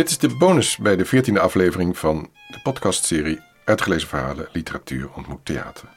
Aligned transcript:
Dit 0.00 0.10
is 0.10 0.18
de 0.18 0.36
bonus 0.36 0.76
bij 0.76 0.96
de 0.96 1.06
14e 1.06 1.40
aflevering 1.40 1.98
van 1.98 2.30
de 2.48 2.60
podcastserie 2.62 3.40
Uitgelezen 3.64 4.08
Verhalen, 4.08 4.48
Literatuur 4.52 5.10
ontmoet 5.14 5.44
Theater. 5.44 5.88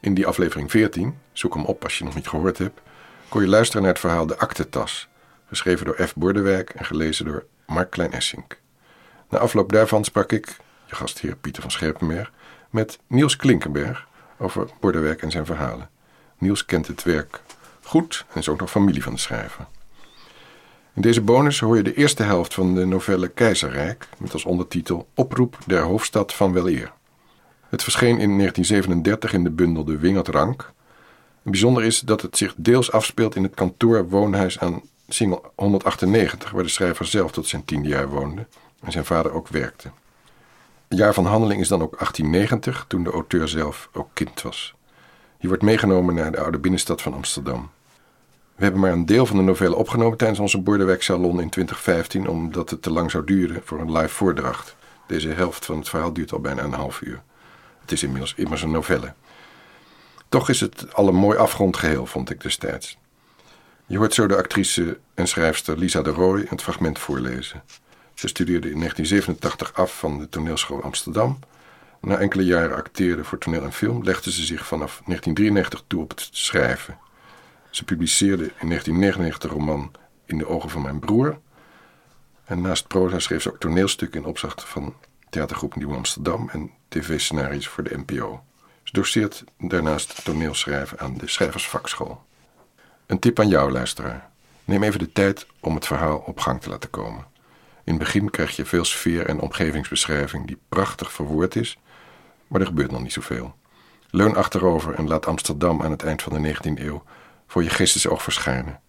In 0.00 0.14
die 0.14 0.26
aflevering 0.26 0.70
14, 0.70 1.18
zoek 1.32 1.54
hem 1.54 1.64
op 1.64 1.82
als 1.82 1.98
je 1.98 2.04
nog 2.04 2.14
niet 2.14 2.28
gehoord 2.28 2.58
hebt, 2.58 2.80
kon 3.28 3.42
je 3.42 3.48
luisteren 3.48 3.82
naar 3.82 3.90
het 3.90 4.00
verhaal 4.00 4.26
De 4.26 4.38
Aktetas, 4.38 5.08
geschreven 5.48 5.86
door 5.86 6.06
F. 6.06 6.14
Bordewijk 6.14 6.70
en 6.70 6.84
gelezen 6.84 7.24
door 7.24 7.46
Mark 7.66 7.90
Klein-Essink. 7.90 8.60
Na 9.30 9.38
afloop 9.38 9.72
daarvan 9.72 10.04
sprak 10.04 10.32
ik, 10.32 10.56
je 10.86 10.94
gastheer 10.94 11.36
Pieter 11.36 11.62
van 11.62 11.70
Scherpenberg, 11.70 12.32
met 12.70 12.98
Niels 13.06 13.36
Klinkenberg 13.36 14.06
over 14.38 14.68
Bordewijk 14.80 15.22
en 15.22 15.30
zijn 15.30 15.46
verhalen. 15.46 15.90
Niels 16.38 16.64
kent 16.64 16.86
het 16.86 17.02
werk 17.02 17.40
goed 17.82 18.24
en 18.32 18.40
is 18.40 18.48
ook 18.48 18.60
nog 18.60 18.70
familie 18.70 19.02
van 19.02 19.12
de 19.12 19.20
schrijver. 19.20 19.66
In 20.94 21.02
deze 21.02 21.20
bonus 21.20 21.60
hoor 21.60 21.76
je 21.76 21.82
de 21.82 21.94
eerste 21.94 22.22
helft 22.22 22.54
van 22.54 22.74
de 22.74 22.84
novelle 22.86 23.28
Keizerrijk 23.28 24.08
met 24.18 24.32
als 24.32 24.44
ondertitel 24.44 25.08
Oproep 25.14 25.58
der 25.66 25.82
hoofdstad 25.82 26.34
van 26.34 26.52
Weleer. 26.52 26.92
Het 27.68 27.82
verscheen 27.82 28.18
in 28.18 28.38
1937 28.38 29.32
in 29.32 29.44
de 29.44 29.50
bundel 29.50 29.84
De 29.84 29.98
Wingert 29.98 30.28
Rank. 30.28 30.72
Bijzonder 31.42 31.84
is 31.84 32.00
dat 32.00 32.22
het 32.22 32.36
zich 32.36 32.54
deels 32.56 32.92
afspeelt 32.92 33.36
in 33.36 33.42
het 33.42 33.54
kantoor-woonhuis 33.54 34.58
aan 34.58 34.82
Singel 35.08 35.52
198, 35.54 36.50
waar 36.50 36.62
de 36.62 36.68
schrijver 36.68 37.06
zelf 37.06 37.32
tot 37.32 37.46
zijn 37.46 37.64
tiende 37.64 37.88
jaar 37.88 38.08
woonde 38.08 38.46
en 38.82 38.92
zijn 38.92 39.04
vader 39.04 39.32
ook 39.32 39.48
werkte. 39.48 39.90
Het 40.88 40.98
jaar 40.98 41.14
van 41.14 41.26
handeling 41.26 41.60
is 41.60 41.68
dan 41.68 41.82
ook 41.82 41.98
1890, 41.98 42.84
toen 42.88 43.04
de 43.04 43.10
auteur 43.10 43.48
zelf 43.48 43.88
ook 43.92 44.08
kind 44.12 44.42
was. 44.42 44.74
Hier 45.38 45.48
wordt 45.48 45.64
meegenomen 45.64 46.14
naar 46.14 46.32
de 46.32 46.40
oude 46.40 46.58
binnenstad 46.58 47.02
van 47.02 47.14
Amsterdam. 47.14 47.70
We 48.54 48.62
hebben 48.62 48.80
maar 48.80 48.92
een 48.92 49.06
deel 49.06 49.26
van 49.26 49.36
de 49.36 49.42
novelle 49.42 49.74
opgenomen 49.74 50.18
tijdens 50.18 50.40
onze 50.40 50.60
Bordewerksalon 50.60 51.40
in 51.40 51.50
2015, 51.50 52.28
omdat 52.28 52.70
het 52.70 52.82
te 52.82 52.90
lang 52.90 53.10
zou 53.10 53.24
duren 53.24 53.60
voor 53.64 53.80
een 53.80 53.92
live 53.92 54.14
voordracht. 54.14 54.76
Deze 55.06 55.28
helft 55.28 55.64
van 55.64 55.78
het 55.78 55.88
verhaal 55.88 56.12
duurt 56.12 56.32
al 56.32 56.40
bijna 56.40 56.62
een 56.62 56.72
half 56.72 57.00
uur. 57.00 57.22
Het 57.80 57.92
is 57.92 58.02
inmiddels 58.02 58.34
immers 58.36 58.62
een 58.62 58.70
novelle. 58.70 59.12
Toch 60.28 60.48
is 60.48 60.60
het 60.60 60.94
al 60.94 61.08
een 61.08 61.14
mooi 61.14 61.38
afgerond 61.38 61.76
geheel, 61.76 62.06
vond 62.06 62.30
ik 62.30 62.40
destijds. 62.40 62.98
Je 63.86 63.96
hoort 63.96 64.14
zo 64.14 64.26
de 64.26 64.36
actrice 64.36 64.98
en 65.14 65.28
schrijfster 65.28 65.78
Lisa 65.78 66.02
de 66.02 66.10
Rooij 66.10 66.46
het 66.48 66.62
fragment 66.62 66.98
voorlezen. 66.98 67.62
Ze 68.14 68.28
studeerde 68.28 68.70
in 68.70 68.78
1987 68.78 69.72
af 69.74 69.98
van 69.98 70.18
de 70.18 70.28
toneelschool 70.28 70.82
Amsterdam. 70.82 71.38
Na 72.00 72.18
enkele 72.18 72.44
jaren 72.44 72.76
acteerde 72.76 73.24
voor 73.24 73.38
toneel 73.38 73.62
en 73.62 73.72
film 73.72 74.04
legde 74.04 74.32
ze 74.32 74.44
zich 74.44 74.66
vanaf 74.66 75.02
1993 75.04 75.84
toe 75.86 76.02
op 76.02 76.10
het 76.10 76.28
schrijven. 76.30 76.98
Ze 77.74 77.84
publiceerde 77.84 78.44
in 78.44 78.68
1999 78.68 79.40
de 79.40 79.48
roman 79.48 79.92
In 80.24 80.38
de 80.38 80.48
ogen 80.48 80.70
van 80.70 80.82
mijn 80.82 80.98
broer. 80.98 81.38
En 82.44 82.60
naast 82.60 82.86
proza 82.86 83.18
schreef 83.18 83.42
ze 83.42 83.48
ook 83.48 83.60
toneelstukken 83.60 84.20
in 84.20 84.26
opdracht 84.26 84.64
van 84.64 84.94
theatergroep 85.30 85.74
Nieuw 85.74 85.94
Amsterdam 85.94 86.48
en 86.48 86.70
tv-scenario's 86.88 87.68
voor 87.68 87.84
de 87.84 87.98
NPO. 87.98 88.44
Ze 88.82 88.92
doseert 88.92 89.44
daarnaast 89.58 90.24
toneelschrijven 90.24 90.98
aan 90.98 91.16
de 91.16 91.28
Schrijversvakschool. 91.28 92.22
Een 93.06 93.18
tip 93.18 93.40
aan 93.40 93.48
jou, 93.48 93.72
luisteraar. 93.72 94.30
Neem 94.64 94.82
even 94.82 94.98
de 94.98 95.12
tijd 95.12 95.46
om 95.60 95.74
het 95.74 95.86
verhaal 95.86 96.18
op 96.18 96.40
gang 96.40 96.60
te 96.60 96.70
laten 96.70 96.90
komen. 96.90 97.26
In 97.84 97.94
het 97.94 97.98
begin 97.98 98.30
krijg 98.30 98.56
je 98.56 98.64
veel 98.64 98.84
sfeer 98.84 99.26
en 99.26 99.40
omgevingsbeschrijving 99.40 100.46
die 100.46 100.58
prachtig 100.68 101.12
verwoord 101.12 101.56
is, 101.56 101.78
maar 102.46 102.60
er 102.60 102.66
gebeurt 102.66 102.90
nog 102.90 103.02
niet 103.02 103.12
zoveel. 103.12 103.54
Leun 104.10 104.34
achterover 104.34 104.94
en 104.94 105.08
laat 105.08 105.26
Amsterdam 105.26 105.82
aan 105.82 105.90
het 105.90 106.02
eind 106.02 106.22
van 106.22 106.42
de 106.42 106.54
19e 106.54 106.82
eeuw 106.82 107.02
voor 107.46 107.62
je 107.62 107.70
geestesoog 107.70 108.22
verschijnen. 108.22 108.80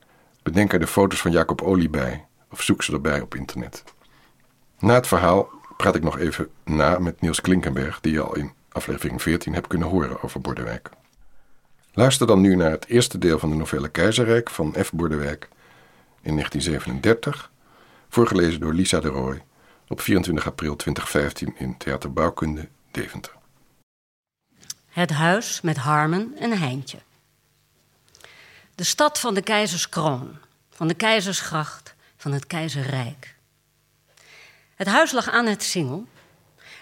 Bedenk 0.43 0.73
er 0.73 0.79
de 0.79 0.87
foto's 0.87 1.21
van 1.21 1.31
Jacob 1.31 1.61
Olie 1.61 1.89
bij 1.89 2.25
of 2.51 2.61
zoek 2.61 2.83
ze 2.83 2.93
erbij 2.93 3.21
op 3.21 3.35
internet. 3.35 3.83
Na 4.79 4.93
het 4.93 5.07
verhaal 5.07 5.49
praat 5.77 5.95
ik 5.95 6.03
nog 6.03 6.19
even 6.19 6.49
na 6.63 6.99
met 6.99 7.21
Niels 7.21 7.41
Klinkenberg, 7.41 7.99
die 8.01 8.11
je 8.11 8.21
al 8.21 8.35
in 8.35 8.53
aflevering 8.71 9.21
14 9.21 9.53
hebt 9.53 9.67
kunnen 9.67 9.87
horen 9.87 10.23
over 10.23 10.41
Bordewijk. 10.41 10.89
Luister 11.93 12.27
dan 12.27 12.41
nu 12.41 12.55
naar 12.55 12.71
het 12.71 12.85
eerste 12.85 13.17
deel 13.17 13.39
van 13.39 13.49
de 13.49 13.55
novelle 13.55 13.89
Keizerrijk 13.89 14.49
van 14.49 14.75
F. 14.83 14.91
Bordewijk 14.91 15.49
in 16.21 16.31
1937, 16.31 17.51
voorgelezen 18.09 18.59
door 18.59 18.73
Lisa 18.73 18.99
de 18.99 19.07
Rooij 19.07 19.43
op 19.87 20.01
24 20.01 20.47
april 20.47 20.75
2015 20.75 21.53
in 21.57 21.77
Theater 21.77 22.13
Bouwkunde 22.13 22.67
Deventer. 22.91 23.31
Het 24.87 25.11
huis 25.11 25.61
met 25.61 25.77
Harmen 25.77 26.33
en 26.39 26.57
Heintje. 26.57 26.97
De 28.75 28.83
stad 28.83 29.19
van 29.19 29.33
de 29.33 29.41
keizerskroon, 29.41 30.37
van 30.69 30.87
de 30.87 30.93
keizersgracht, 30.93 31.95
van 32.17 32.31
het 32.31 32.47
keizerrijk. 32.47 33.35
Het 34.75 34.87
huis 34.87 35.11
lag 35.11 35.29
aan 35.29 35.45
het 35.45 35.63
Singel 35.63 36.07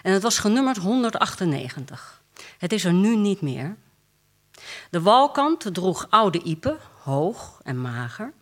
en 0.02 0.12
het 0.12 0.22
was 0.22 0.38
genummerd 0.38 0.76
198. 0.76 2.22
Het 2.58 2.72
is 2.72 2.84
er 2.84 2.92
nu 2.92 3.16
niet 3.16 3.40
meer. 3.40 3.76
De 4.90 5.00
walkant 5.00 5.74
droeg 5.74 6.06
oude 6.10 6.42
iepen, 6.42 6.78
hoog 7.02 7.60
en 7.62 7.80
mager. 7.80 8.32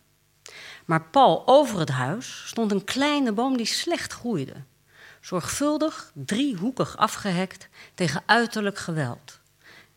Maar 0.85 1.05
pal 1.05 1.43
over 1.47 1.79
het 1.79 1.91
huis 1.91 2.43
stond 2.47 2.71
een 2.71 2.85
kleine 2.85 3.33
boom 3.33 3.57
die 3.57 3.67
slecht 3.67 4.13
groeide. 4.13 4.55
Zorgvuldig, 5.21 6.11
driehoekig 6.15 6.97
afgehekt 6.97 7.69
tegen 7.95 8.23
uiterlijk 8.27 8.79
geweld. 8.79 9.41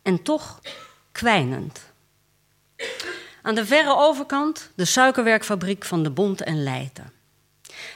En 0.02 0.24
toch 0.24 0.60
kwijnend. 1.12 1.94
Aan 3.46 3.56
de 3.56 3.66
verre 3.66 3.96
overkant 3.96 4.72
de 4.76 4.86
suikerwerkfabriek 4.86 5.86
van 5.86 6.04
de 6.04 6.10
Bond 6.10 6.42
en 6.42 6.64
Leiden. 6.64 7.12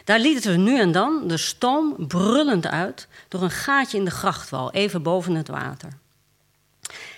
Daar 0.03 0.19
lieten 0.19 0.41
ze 0.41 0.57
nu 0.57 0.79
en 0.79 0.91
dan 0.91 1.27
de 1.27 1.37
stoom 1.37 2.07
brullend 2.07 2.67
uit 2.67 3.07
door 3.27 3.41
een 3.41 3.51
gaatje 3.51 3.97
in 3.97 4.05
de 4.05 4.11
grachtwal, 4.11 4.71
even 4.71 5.03
boven 5.03 5.35
het 5.35 5.47
water. 5.47 5.89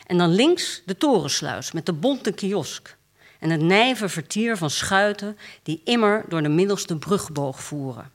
En 0.08 0.18
dan 0.18 0.30
links 0.30 0.82
de 0.86 0.98
torensluis 0.98 1.72
met 1.72 1.86
de 1.86 1.94
bonte 1.94 2.32
kiosk 2.32 2.98
en 3.40 3.50
het 3.50 3.62
nijver 3.62 4.10
vertier 4.10 4.58
van 4.58 4.70
schuiten 4.70 5.38
die 5.64 5.82
immer 5.84 6.26
door 6.28 6.42
de 6.42 6.50
middelste 6.50 6.98
brugboog 6.98 7.62
voeren. 7.62 8.12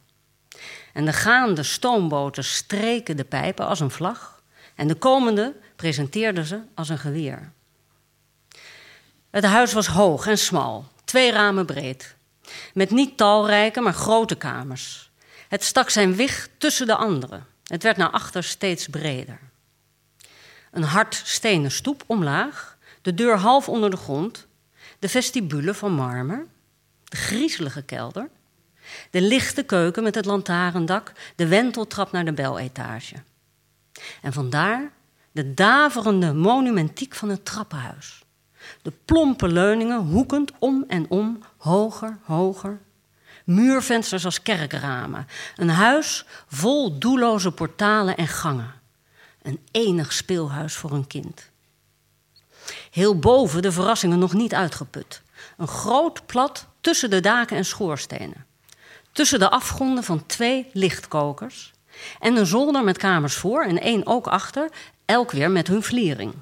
En 0.93 1.05
de 1.05 1.13
gaande 1.13 1.63
stoomboten 1.63 2.45
streken 2.45 3.17
de 3.17 3.25
pijpen 3.25 3.67
als 3.67 3.81
een 3.81 3.91
vlag 3.91 4.43
en 4.75 4.89
de 4.89 4.95
komende 4.95 5.55
presenteerden 5.77 6.45
ze 6.45 6.61
als 6.75 6.89
een 6.89 6.99
geweer. 6.99 7.55
Het 9.37 9.45
huis 9.45 9.73
was 9.73 9.87
hoog 9.87 10.27
en 10.27 10.39
smal, 10.39 10.85
twee 11.05 11.31
ramen 11.31 11.67
breed, 11.67 12.17
met 12.75 12.91
niet 12.91 13.17
talrijke, 13.17 13.81
maar 13.81 13.93
grote 13.93 14.35
kamers. 14.35 15.11
Het 15.49 15.65
stak 15.65 15.91
zijn 15.91 16.15
wicht 16.15 16.51
tussen 16.59 16.87
de 16.87 16.97
andere. 16.97 17.41
Het 17.65 17.83
werd 17.83 17.97
naar 17.97 18.11
achter 18.11 18.45
steeds 18.45 18.87
breder. 18.87 19.39
Een 20.71 20.83
hard 20.83 21.21
stenen 21.25 21.71
stoep 21.71 22.05
omlaag, 22.07 22.79
de 23.03 23.15
deur 23.15 23.37
half 23.37 23.69
onder 23.69 23.91
de 23.91 23.97
grond, 23.97 24.47
de 24.99 25.09
vestibule 25.09 25.75
van 25.75 25.93
marmer, 25.93 26.47
de 27.05 27.17
griezelige 27.17 27.83
kelder, 27.83 28.29
de 29.11 29.21
lichte 29.21 29.63
keuken 29.63 30.03
met 30.03 30.15
het 30.15 30.25
lantaarndak, 30.25 31.13
de 31.35 31.47
wenteltrap 31.47 32.13
naar 32.13 32.25
de 32.25 32.33
beletage. 32.33 33.17
En 34.23 34.33
vandaar 34.33 34.91
de 35.33 35.55
daverende 35.55 36.33
monumentiek 36.33 37.15
van 37.15 37.29
het 37.29 37.45
trappenhuis. 37.45 38.25
De 38.83 38.93
plompe 39.05 39.49
leuningen 39.49 39.99
hoekend 39.99 40.53
om 40.59 40.85
en 40.89 41.07
om, 41.09 41.43
hoger, 41.57 42.19
hoger. 42.23 42.79
Muurvensters 43.45 44.25
als 44.25 44.43
kerkramen. 44.43 45.27
Een 45.57 45.69
huis 45.69 46.25
vol 46.49 46.99
doelloze 46.99 47.53
portalen 47.53 48.17
en 48.17 48.29
gangen. 48.29 48.73
Een 49.43 49.61
enig 49.71 50.13
speelhuis 50.13 50.75
voor 50.75 50.91
een 50.91 51.07
kind. 51.07 51.51
Heel 52.91 53.19
boven 53.19 53.63
de 53.63 53.73
verrassingen 53.73 54.19
nog 54.19 54.33
niet 54.33 54.55
uitgeput. 54.55 55.23
Een 55.57 55.69
groot 55.69 56.27
plat 56.27 56.67
tussen 56.81 57.11
de 57.11 57.21
daken 57.21 57.57
en 57.57 57.65
schoorstenen. 57.65 58.47
Tussen 59.13 59.39
de 59.39 59.51
afgronden 59.51 60.05
van 60.05 60.27
twee 60.27 60.71
lichtkokers. 60.73 61.73
En 62.21 62.37
een 62.37 62.47
zolder 62.47 62.85
met 62.85 62.99
kamers 62.99 63.35
voor 63.35 63.63
en 63.63 63.81
één 63.81 64.07
ook 64.07 64.27
achter, 64.27 64.71
elk 65.05 65.31
weer 65.31 65.51
met 65.51 65.67
hun 65.67 65.83
vliering. 65.83 66.35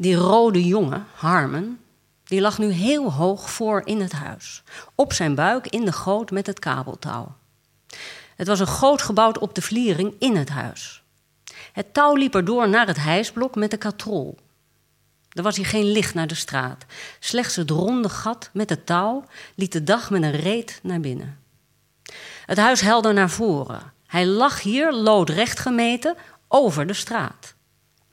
Die 0.00 0.14
rode 0.14 0.66
jongen, 0.66 1.06
Harmen, 1.14 1.80
die 2.24 2.40
lag 2.40 2.58
nu 2.58 2.70
heel 2.70 3.12
hoog 3.12 3.50
voor 3.50 3.82
in 3.84 4.00
het 4.00 4.12
huis. 4.12 4.62
Op 4.94 5.12
zijn 5.12 5.34
buik 5.34 5.66
in 5.66 5.84
de 5.84 5.92
goot 5.92 6.30
met 6.30 6.46
het 6.46 6.58
kabeltouw. 6.58 7.36
Het 8.36 8.46
was 8.46 8.60
een 8.60 8.66
goot 8.66 9.02
gebouwd 9.02 9.38
op 9.38 9.54
de 9.54 9.62
vliering 9.62 10.14
in 10.18 10.36
het 10.36 10.48
huis. 10.48 11.02
Het 11.72 11.94
touw 11.94 12.14
liep 12.14 12.34
erdoor 12.34 12.68
naar 12.68 12.86
het 12.86 12.96
hijsblok 12.96 13.54
met 13.54 13.70
de 13.70 13.76
katrol. 13.76 14.38
Er 15.28 15.42
was 15.42 15.56
hier 15.56 15.66
geen 15.66 15.92
licht 15.92 16.14
naar 16.14 16.26
de 16.26 16.34
straat. 16.34 16.84
Slechts 17.18 17.56
het 17.56 17.70
ronde 17.70 18.08
gat 18.08 18.50
met 18.52 18.70
het 18.70 18.86
touw 18.86 19.24
liet 19.54 19.72
de 19.72 19.84
dag 19.84 20.10
met 20.10 20.22
een 20.22 20.36
reet 20.36 20.80
naar 20.82 21.00
binnen. 21.00 21.38
Het 22.46 22.58
huis 22.58 22.80
helde 22.80 23.12
naar 23.12 23.30
voren. 23.30 23.92
Hij 24.06 24.26
lag 24.26 24.62
hier 24.62 24.92
loodrecht 24.92 25.58
gemeten 25.58 26.16
over 26.48 26.86
de 26.86 26.94
straat. 26.94 27.54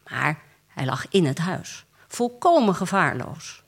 Maar 0.08 0.46
hij 0.78 0.86
lag 0.86 1.06
in 1.10 1.26
het 1.26 1.38
huis, 1.38 1.86
volkomen 2.08 2.76
gevaarloos. 2.76 3.64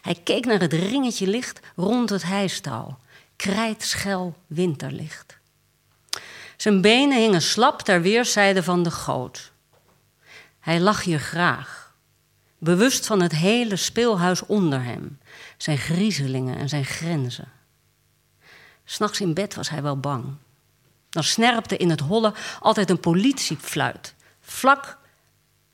Hij 0.00 0.14
keek 0.14 0.44
naar 0.44 0.60
het 0.60 0.72
ringetje 0.72 1.26
licht 1.26 1.60
rond 1.76 2.10
het 2.10 2.22
hijstouw. 2.22 2.98
krijtschel 3.36 4.34
winterlicht. 4.46 5.36
Zijn 6.56 6.80
benen 6.80 7.18
hingen 7.18 7.42
slap 7.42 7.82
ter 7.82 8.02
weerszijden 8.02 8.64
van 8.64 8.82
de 8.82 8.90
goot. 8.90 9.52
Hij 10.60 10.80
lag 10.80 11.02
hier 11.02 11.18
graag, 11.18 11.94
bewust 12.58 13.06
van 13.06 13.20
het 13.22 13.32
hele 13.32 13.76
speelhuis 13.76 14.46
onder 14.46 14.82
hem, 14.82 15.18
zijn 15.56 15.78
griezelingen 15.78 16.56
en 16.56 16.68
zijn 16.68 16.84
grenzen. 16.84 17.52
S'nachts 18.84 19.20
in 19.20 19.34
bed 19.34 19.54
was 19.54 19.68
hij 19.68 19.82
wel 19.82 20.00
bang. 20.00 20.24
Dan 21.10 21.24
snerpte 21.24 21.76
in 21.76 21.90
het 21.90 22.00
holle 22.00 22.34
altijd 22.60 22.90
een 22.90 23.00
politiefluit, 23.00 24.14
vlak 24.40 25.02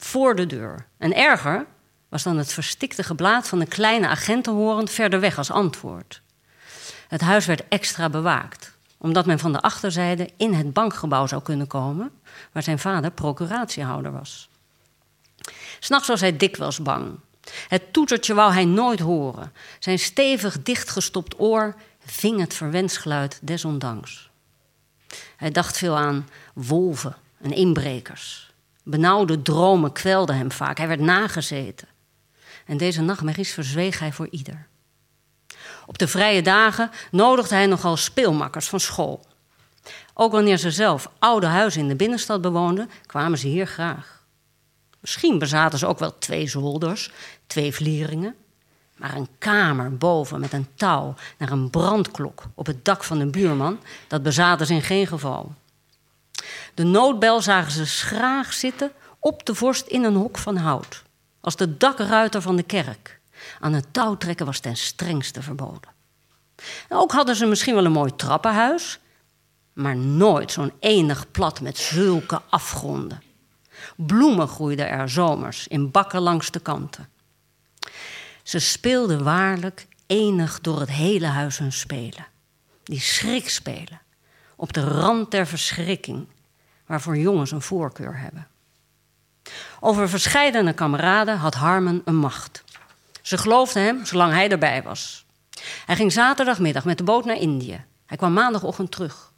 voor 0.05 0.37
de 0.37 0.47
deur. 0.47 0.87
En 0.99 1.15
erger 1.15 1.67
was 2.09 2.23
dan 2.23 2.39
het 2.39 2.53
verstikte 2.53 3.03
geblaat 3.03 3.49
van 3.49 3.61
een 3.61 3.69
kleine 3.69 4.09
agentenhoorn 4.09 4.89
verder 4.89 5.21
weg 5.21 5.39
als 5.39 5.51
antwoord. 5.51 6.23
Het 7.09 7.21
huis 7.21 7.47
werd 7.47 7.69
extra 7.69 8.09
bewaakt, 8.09 8.77
omdat 8.99 9.27
men 9.27 9.39
van 9.39 9.53
de 9.53 9.61
achterzijde 9.61 10.31
in 10.37 10.55
het 10.55 10.73
bankgebouw 10.73 11.27
zou 11.27 11.43
kunnen 11.43 11.67
komen, 11.67 12.11
waar 12.53 12.63
zijn 12.63 12.79
vader 12.79 13.11
procuratiehouder 13.11 14.13
was. 14.13 14.49
S'nachts 15.79 16.09
was 16.09 16.21
hij 16.21 16.37
dikwijls 16.37 16.83
bang. 16.83 17.19
Het 17.69 17.93
toetertje 17.93 18.35
wou 18.35 18.53
hij 18.53 18.65
nooit 18.65 19.01
horen. 19.01 19.53
Zijn 19.79 19.99
stevig 19.99 20.63
dichtgestopt 20.63 21.41
oor 21.41 21.75
ving 22.05 22.41
het 22.41 22.55
verwensgeluid 22.55 23.39
desondanks. 23.43 24.31
Hij 25.37 25.51
dacht 25.51 25.79
veel 25.79 25.97
aan 25.97 26.29
wolven 26.55 27.17
en 27.41 27.53
inbrekers. 27.53 28.50
Benauwde 28.85 29.43
dromen 29.43 29.93
kwelden 29.93 30.37
hem 30.37 30.53
vaak. 30.53 30.79
Hij 30.79 30.89
werd 30.89 31.01
nagezeten. 31.01 31.89
En 32.67 32.77
deze 32.77 33.03
nachtmerries 33.03 33.53
verzweeg 33.53 33.99
hij 33.99 34.13
voor 34.13 34.29
ieder. 34.31 34.67
Op 35.87 35.99
de 35.99 36.09
vrije 36.09 36.43
dagen 36.43 36.91
nodigde 37.11 37.55
hij 37.55 37.67
nogal 37.67 37.97
speelmakkers 37.97 38.69
van 38.69 38.81
school. 38.81 39.25
Ook 40.15 40.33
wanneer 40.33 40.57
ze 40.57 40.71
zelf 40.71 41.11
oude 41.19 41.47
huizen 41.47 41.81
in 41.81 41.89
de 41.89 41.97
binnenstad 41.97 42.41
bewoonden, 42.41 42.91
kwamen 43.07 43.39
ze 43.39 43.47
hier 43.47 43.67
graag. 43.67 44.25
Misschien 45.01 45.39
bezaten 45.39 45.79
ze 45.79 45.87
ook 45.87 45.99
wel 45.99 46.19
twee 46.19 46.49
zolders, 46.49 47.11
twee 47.47 47.75
vlieringen, 47.75 48.35
maar 48.97 49.17
een 49.17 49.29
kamer 49.39 49.97
boven 49.97 50.41
met 50.41 50.53
een 50.53 50.69
touw 50.75 51.15
naar 51.39 51.51
een 51.51 51.71
brandklok 51.71 52.43
op 52.55 52.67
het 52.67 52.85
dak 52.85 53.05
van 53.05 53.21
een 53.21 53.31
buurman, 53.31 53.81
dat 54.09 54.23
bezaten 54.23 54.67
ze 54.67 54.75
in 54.75 54.83
geen 54.83 55.07
geval. 55.07 55.55
De 56.75 56.85
noodbel 56.85 57.41
zagen 57.41 57.73
ze 57.73 57.87
schraag 57.87 58.53
zitten 58.53 58.93
op 59.19 59.47
de 59.47 59.55
vorst 59.55 59.87
in 59.87 60.05
een 60.05 60.15
hok 60.15 60.39
van 60.39 60.57
hout, 60.57 61.03
als 61.41 61.57
de 61.57 61.77
dakruiter 61.77 62.43
van 62.43 62.57
de 62.57 62.63
kerk. 62.63 63.21
Aan 63.61 63.73
het 63.73 63.87
touw 63.91 64.17
trekken 64.17 64.47
was 64.47 64.59
ten 64.59 64.77
strengste 64.77 65.43
verboden. 65.43 65.91
Ook 66.89 67.13
hadden 67.13 67.37
ze 67.37 67.47
misschien 67.47 67.75
wel 67.75 67.85
een 67.85 67.93
mooi 67.93 68.17
trappenhuis, 68.17 68.99
maar 69.73 69.97
nooit 69.97 70.53
zo'n 70.53 70.73
enig 70.81 71.31
plat 71.31 71.61
met 71.61 71.79
zulke 71.79 72.43
afgronden. 72.51 73.23
Bloemen 73.97 74.49
groeiden 74.49 74.89
er 74.89 75.09
zomers 75.09 75.69
in 75.69 75.91
bakken 75.91 76.21
langs 76.21 76.51
de 76.51 76.61
kanten. 76.61 77.09
Ze 78.43 78.59
speelden 78.59 79.25
waarlijk 79.25 79.87
enig 80.07 80.61
door 80.61 80.81
het 80.81 80.91
hele 80.91 81.27
huis 81.27 81.59
hun 81.59 81.73
spelen. 81.73 82.27
Die 82.83 83.01
schrikspelen, 83.01 84.01
op 84.61 84.73
de 84.73 84.85
rand 84.85 85.31
der 85.31 85.47
verschrikking, 85.47 86.27
waarvoor 86.87 87.17
jongens 87.17 87.51
een 87.51 87.63
voorkeur 87.63 88.19
hebben. 88.19 88.49
Over 89.81 90.09
verscheidene 90.09 90.73
kameraden 90.73 91.39
had 91.39 91.55
Harmon 91.55 92.03
een 92.05 92.17
macht. 92.17 92.65
Ze 93.23 93.39
geloofden 93.39 93.83
hem 93.83 94.05
zolang 94.05 94.33
hij 94.33 94.49
erbij 94.51 94.83
was. 94.83 95.27
Hij 95.87 95.97
ging 95.97 96.13
zaterdagmiddag 96.13 96.85
met 96.85 96.99
de 96.99 97.05
boot 97.05 97.25
naar 97.25 97.37
Indië. 97.37 97.85
Hij 98.07 98.17
kwam 98.17 98.33
maandagochtend 98.33 98.91
terug. 98.91 99.33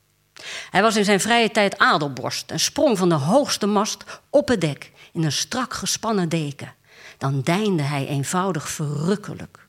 Hij 0.70 0.82
was 0.82 0.96
in 0.96 1.04
zijn 1.04 1.20
vrije 1.20 1.50
tijd 1.50 1.78
adelborst 1.78 2.50
en 2.50 2.60
sprong 2.60 2.98
van 2.98 3.08
de 3.08 3.14
hoogste 3.14 3.66
mast 3.66 4.04
op 4.30 4.48
het 4.48 4.60
dek 4.60 4.92
in 5.12 5.24
een 5.24 5.32
strak 5.32 5.74
gespannen 5.74 6.28
deken. 6.28 6.74
Dan 7.18 7.40
deinde 7.40 7.82
hij 7.82 8.06
eenvoudig 8.06 8.68
verrukkelijk. 8.68 9.68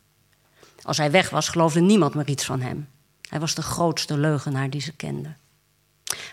Als 0.81 0.97
hij 0.97 1.11
weg 1.11 1.29
was, 1.29 1.49
geloofde 1.49 1.81
niemand 1.81 2.13
meer 2.13 2.27
iets 2.27 2.45
van 2.45 2.61
hem. 2.61 2.87
Hij 3.29 3.39
was 3.39 3.55
de 3.55 3.61
grootste 3.61 4.17
leugenaar 4.17 4.69
die 4.69 4.81
ze 4.81 4.95
kenden. 4.95 5.37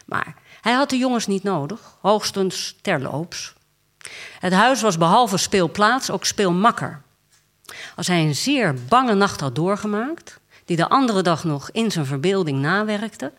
Maar 0.06 0.34
hij 0.60 0.72
had 0.72 0.90
de 0.90 0.96
jongens 0.96 1.26
niet 1.26 1.42
nodig, 1.42 1.80
hoogstens 2.00 2.76
terloops. 2.80 3.54
Het 4.38 4.52
huis 4.52 4.80
was 4.80 4.98
behalve 4.98 5.36
speelplaats 5.36 6.10
ook 6.10 6.24
speelmakker. 6.24 7.02
Als 7.96 8.06
hij 8.06 8.22
een 8.22 8.34
zeer 8.34 8.74
bange 8.88 9.14
nacht 9.14 9.40
had 9.40 9.54
doorgemaakt, 9.54 10.40
die 10.64 10.76
de 10.76 10.88
andere 10.88 11.22
dag 11.22 11.44
nog 11.44 11.70
in 11.70 11.90
zijn 11.90 12.06
verbeelding 12.06 12.58
nawerkte, 12.58 13.32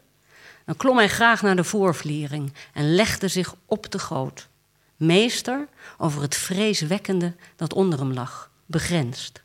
dan 0.65 0.75
klom 0.75 0.97
hij 0.97 1.09
graag 1.09 1.41
naar 1.41 1.55
de 1.55 1.63
voorvliering 1.63 2.53
en 2.73 2.95
legde 2.95 3.27
zich 3.27 3.55
op 3.65 3.91
de 3.91 3.99
goot. 3.99 4.47
Meester 4.95 5.67
over 5.97 6.21
het 6.21 6.35
vreeswekkende 6.35 7.35
dat 7.55 7.73
onder 7.73 7.99
hem 7.99 8.13
lag, 8.13 8.49
begrensd. 8.65 9.41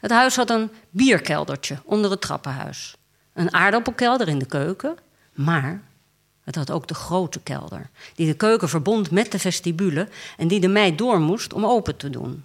Het 0.00 0.10
huis 0.10 0.36
had 0.36 0.50
een 0.50 0.70
bierkeldertje 0.90 1.78
onder 1.84 2.10
het 2.10 2.20
trappenhuis, 2.20 2.96
een 3.32 3.52
aardappelkelder 3.52 4.28
in 4.28 4.38
de 4.38 4.46
keuken, 4.46 4.96
maar 5.38 5.82
het 6.44 6.54
had 6.54 6.70
ook 6.70 6.88
de 6.88 6.94
grote 6.94 7.40
kelder, 7.40 7.90
die 8.14 8.26
de 8.26 8.34
keuken 8.34 8.68
verbond 8.68 9.10
met 9.10 9.32
de 9.32 9.38
vestibule 9.38 10.08
en 10.36 10.48
die 10.48 10.60
de 10.60 10.68
meid 10.68 10.98
door 10.98 11.20
moest 11.20 11.52
om 11.52 11.66
open 11.66 11.96
te 11.96 12.10
doen. 12.10 12.44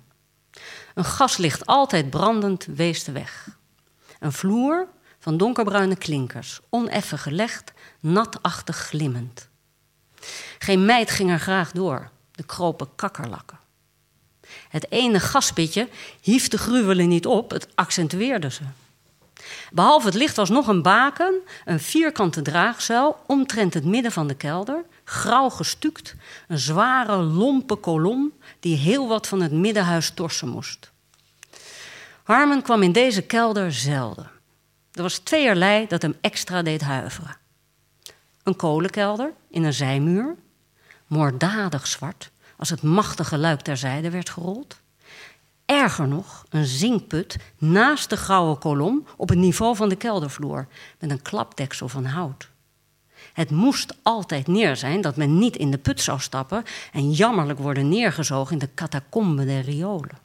Een 0.94 1.06
gaslicht 1.06 1.66
altijd 1.66 2.10
brandend 2.10 2.66
wees 2.66 3.04
de 3.04 3.12
weg. 3.12 3.48
Een 4.19 4.31
vloer 4.31 4.88
van 5.19 5.38
donkerbruine 5.38 5.95
klinkers, 5.95 6.60
oneffen 6.69 7.19
gelegd, 7.19 7.74
natachtig 8.00 8.78
glimmend. 8.78 9.50
Geen 10.60 10.86
meid 10.86 11.12
ging 11.12 11.30
er 11.30 11.40
graag 11.40 11.72
door, 11.72 12.10
de 12.31 12.44
kropen 12.44 12.95
kakkerlakken. 12.95 13.60
Het 14.69 14.92
ene 14.92 15.19
gaspitje 15.19 15.90
hief 16.22 16.48
de 16.48 16.57
gruwelen 16.57 17.07
niet 17.07 17.25
op, 17.25 17.51
het 17.51 17.68
accentueerde 17.75 18.51
ze. 18.51 18.63
Behalve 19.72 20.06
het 20.06 20.16
licht 20.16 20.36
was 20.36 20.50
nog 20.50 20.68
een 20.68 20.81
baken, 20.81 21.34
een 21.66 21.80
vierkante 21.80 22.42
draagzuil 22.42 23.24
omtrent 23.28 23.74
het 23.74 23.86
midden 23.86 24.12
van 24.12 24.28
de 24.28 24.36
kelder, 24.36 24.86
grauw 25.04 25.50
gestuukt, 25.50 26.16
een 26.48 26.57
zware, 26.57 27.16
lompe 27.16 27.75
kolom 27.75 28.33
die 28.59 28.78
heel 28.78 29.07
wat 29.07 29.28
van 29.28 29.42
het 29.42 29.52
middenhuis 29.52 30.09
torsen 30.09 30.47
moest. 30.47 30.92
Harmon 32.23 32.62
kwam 32.62 32.83
in 32.83 32.92
deze 32.92 33.21
kelder 33.21 33.71
zelden. 33.71 34.31
Er 34.92 35.02
was 35.02 35.18
tweeërlei 35.18 35.88
dat 35.88 36.02
hem 36.02 36.16
extra 36.21 36.62
deed 36.62 36.81
huiveren. 36.81 37.38
Een 38.44 38.56
kolenkelder 38.56 39.33
in 39.50 39.64
een 39.64 39.73
zijmuur, 39.73 40.35
moorddadig 41.07 41.88
zwart, 41.88 42.31
als 42.57 42.69
het 42.69 42.81
machtige 42.81 43.38
luik 43.38 43.62
terzijde 43.62 44.09
werd 44.09 44.30
gerold. 44.30 44.81
Erger 45.66 46.08
nog, 46.08 46.46
een 46.50 46.66
zinkput 46.66 47.38
naast 47.58 48.10
de 48.10 48.18
grauwe 48.18 48.58
kolom 48.58 49.06
op 49.18 49.30
het 49.30 49.38
niveau 49.38 49.76
van 49.76 49.90
de 49.90 49.96
keldervloer, 49.96 50.68
met 51.00 51.12
een 51.12 51.22
klapdeksel 51.22 51.88
van 51.90 52.06
hout. 52.06 52.52
Het 53.34 53.52
moest 53.52 53.98
altijd 54.02 54.48
neer 54.48 54.76
zijn 54.76 55.02
dat 55.02 55.16
men 55.16 55.38
niet 55.38 55.56
in 55.56 55.72
de 55.72 55.78
put 55.78 56.02
zou 56.02 56.20
stappen 56.20 56.64
en 56.92 57.12
jammerlijk 57.12 57.60
worden 57.60 57.90
neergezogen 57.90 58.54
in 58.54 58.60
de 58.60 58.74
catacomben 58.74 59.46
der 59.46 59.62
riolen. 59.62 60.22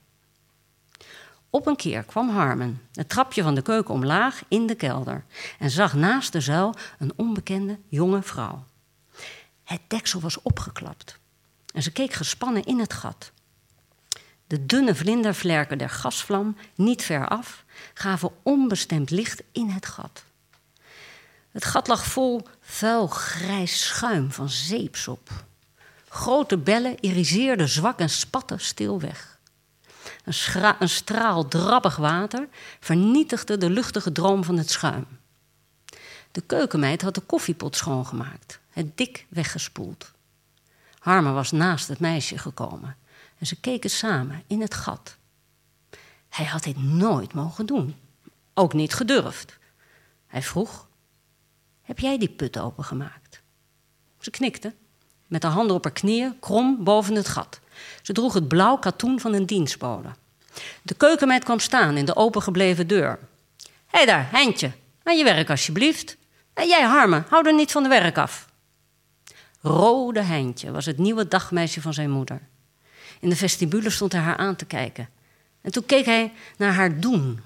Op 1.50 1.66
een 1.66 1.76
keer 1.76 2.02
kwam 2.02 2.28
Harmon 2.28 2.80
het 2.92 3.08
trapje 3.08 3.42
van 3.42 3.54
de 3.54 3.62
keuken 3.62 3.94
omlaag 3.94 4.42
in 4.48 4.66
de 4.66 4.74
kelder 4.74 5.24
en 5.58 5.70
zag 5.70 5.94
naast 5.94 6.32
de 6.32 6.40
zuil 6.40 6.74
een 6.98 7.12
onbekende 7.16 7.78
jonge 7.88 8.22
vrouw. 8.22 8.64
Het 9.64 9.80
deksel 9.88 10.20
was 10.20 10.42
opgeklapt 10.42 11.18
en 11.74 11.82
ze 11.82 11.92
keek 11.92 12.12
gespannen 12.12 12.64
in 12.64 12.78
het 12.78 12.92
gat. 12.92 13.32
De 14.48 14.66
dunne 14.66 14.94
vlindervlerken 14.94 15.78
der 15.78 15.90
gasvlam, 15.90 16.56
niet 16.74 17.02
ver 17.02 17.28
af, 17.28 17.64
gaven 17.94 18.30
onbestemd 18.42 19.10
licht 19.10 19.42
in 19.52 19.68
het 19.68 19.86
gat. 19.86 20.24
Het 21.50 21.64
gat 21.64 21.88
lag 21.88 22.06
vol 22.06 22.46
vuil 22.60 23.06
grijs 23.06 23.86
schuim 23.86 24.32
van 24.32 24.48
zeepsop. 24.48 25.44
Grote 26.08 26.58
bellen 26.58 26.96
iriseerden 27.00 27.68
zwak 27.68 27.98
en 27.98 28.10
spatten 28.10 28.60
stil 28.60 29.00
weg. 29.00 29.38
Een, 30.24 30.74
een 30.78 30.88
straal 30.88 31.48
drabbig 31.48 31.96
water 31.96 32.48
vernietigde 32.80 33.58
de 33.58 33.70
luchtige 33.70 34.12
droom 34.12 34.44
van 34.44 34.58
het 34.58 34.70
schuim. 34.70 35.06
De 36.32 36.40
keukenmeid 36.40 37.02
had 37.02 37.14
de 37.14 37.20
koffiepot 37.20 37.76
schoongemaakt, 37.76 38.58
het 38.70 38.96
dik 38.96 39.26
weggespoeld. 39.28 40.12
Harmer 40.98 41.32
was 41.32 41.50
naast 41.50 41.88
het 41.88 42.00
meisje 42.00 42.38
gekomen 42.38 42.96
en 43.38 43.46
ze 43.46 43.60
keken 43.60 43.90
samen 43.90 44.42
in 44.46 44.60
het 44.60 44.74
gat. 44.74 45.16
Hij 46.28 46.44
had 46.44 46.62
dit 46.62 46.82
nooit 46.82 47.32
mogen 47.32 47.66
doen, 47.66 47.96
ook 48.54 48.72
niet 48.72 48.94
gedurfd. 48.94 49.58
Hij 50.26 50.42
vroeg: 50.42 50.88
Heb 51.82 51.98
jij 51.98 52.18
die 52.18 52.28
put 52.28 52.58
opengemaakt? 52.58 53.40
Ze 54.18 54.30
knikte, 54.30 54.74
met 55.26 55.42
de 55.42 55.46
handen 55.46 55.76
op 55.76 55.84
haar 55.84 55.92
knieën, 55.92 56.38
krom 56.38 56.84
boven 56.84 57.14
het 57.14 57.28
gat. 57.28 57.60
Ze 58.02 58.12
droeg 58.12 58.34
het 58.34 58.48
blauw 58.48 58.76
katoen 58.76 59.20
van 59.20 59.32
een 59.32 59.46
dienstbode. 59.46 60.08
De 60.82 60.94
keukenmeid 60.94 61.44
kwam 61.44 61.58
staan 61.58 61.96
in 61.96 62.04
de 62.04 62.16
opengebleven 62.16 62.86
deur. 62.86 63.18
Hé 63.86 63.98
hey 63.98 64.06
daar, 64.06 64.30
Heintje, 64.30 64.72
Aan 65.08 65.16
je 65.16 65.24
werk 65.24 65.50
alsjeblieft. 65.50 66.16
En 66.54 66.68
jij, 66.68 66.82
Harme, 66.82 67.24
hou 67.28 67.46
er 67.46 67.54
niet 67.54 67.72
van 67.72 67.82
de 67.82 67.88
werk 67.88 68.18
af. 68.18 68.48
Rode 69.60 70.20
Heintje 70.20 70.70
was 70.70 70.86
het 70.86 70.98
nieuwe 70.98 71.28
dagmeisje 71.28 71.80
van 71.80 71.94
zijn 71.94 72.10
moeder. 72.10 72.40
In 73.20 73.28
de 73.28 73.36
vestibule 73.36 73.90
stond 73.90 74.12
hij 74.12 74.20
haar 74.20 74.36
aan 74.36 74.56
te 74.56 74.64
kijken. 74.64 75.08
En 75.60 75.72
toen 75.72 75.86
keek 75.86 76.04
hij 76.04 76.32
naar 76.56 76.72
haar 76.72 77.00
doen. 77.00 77.40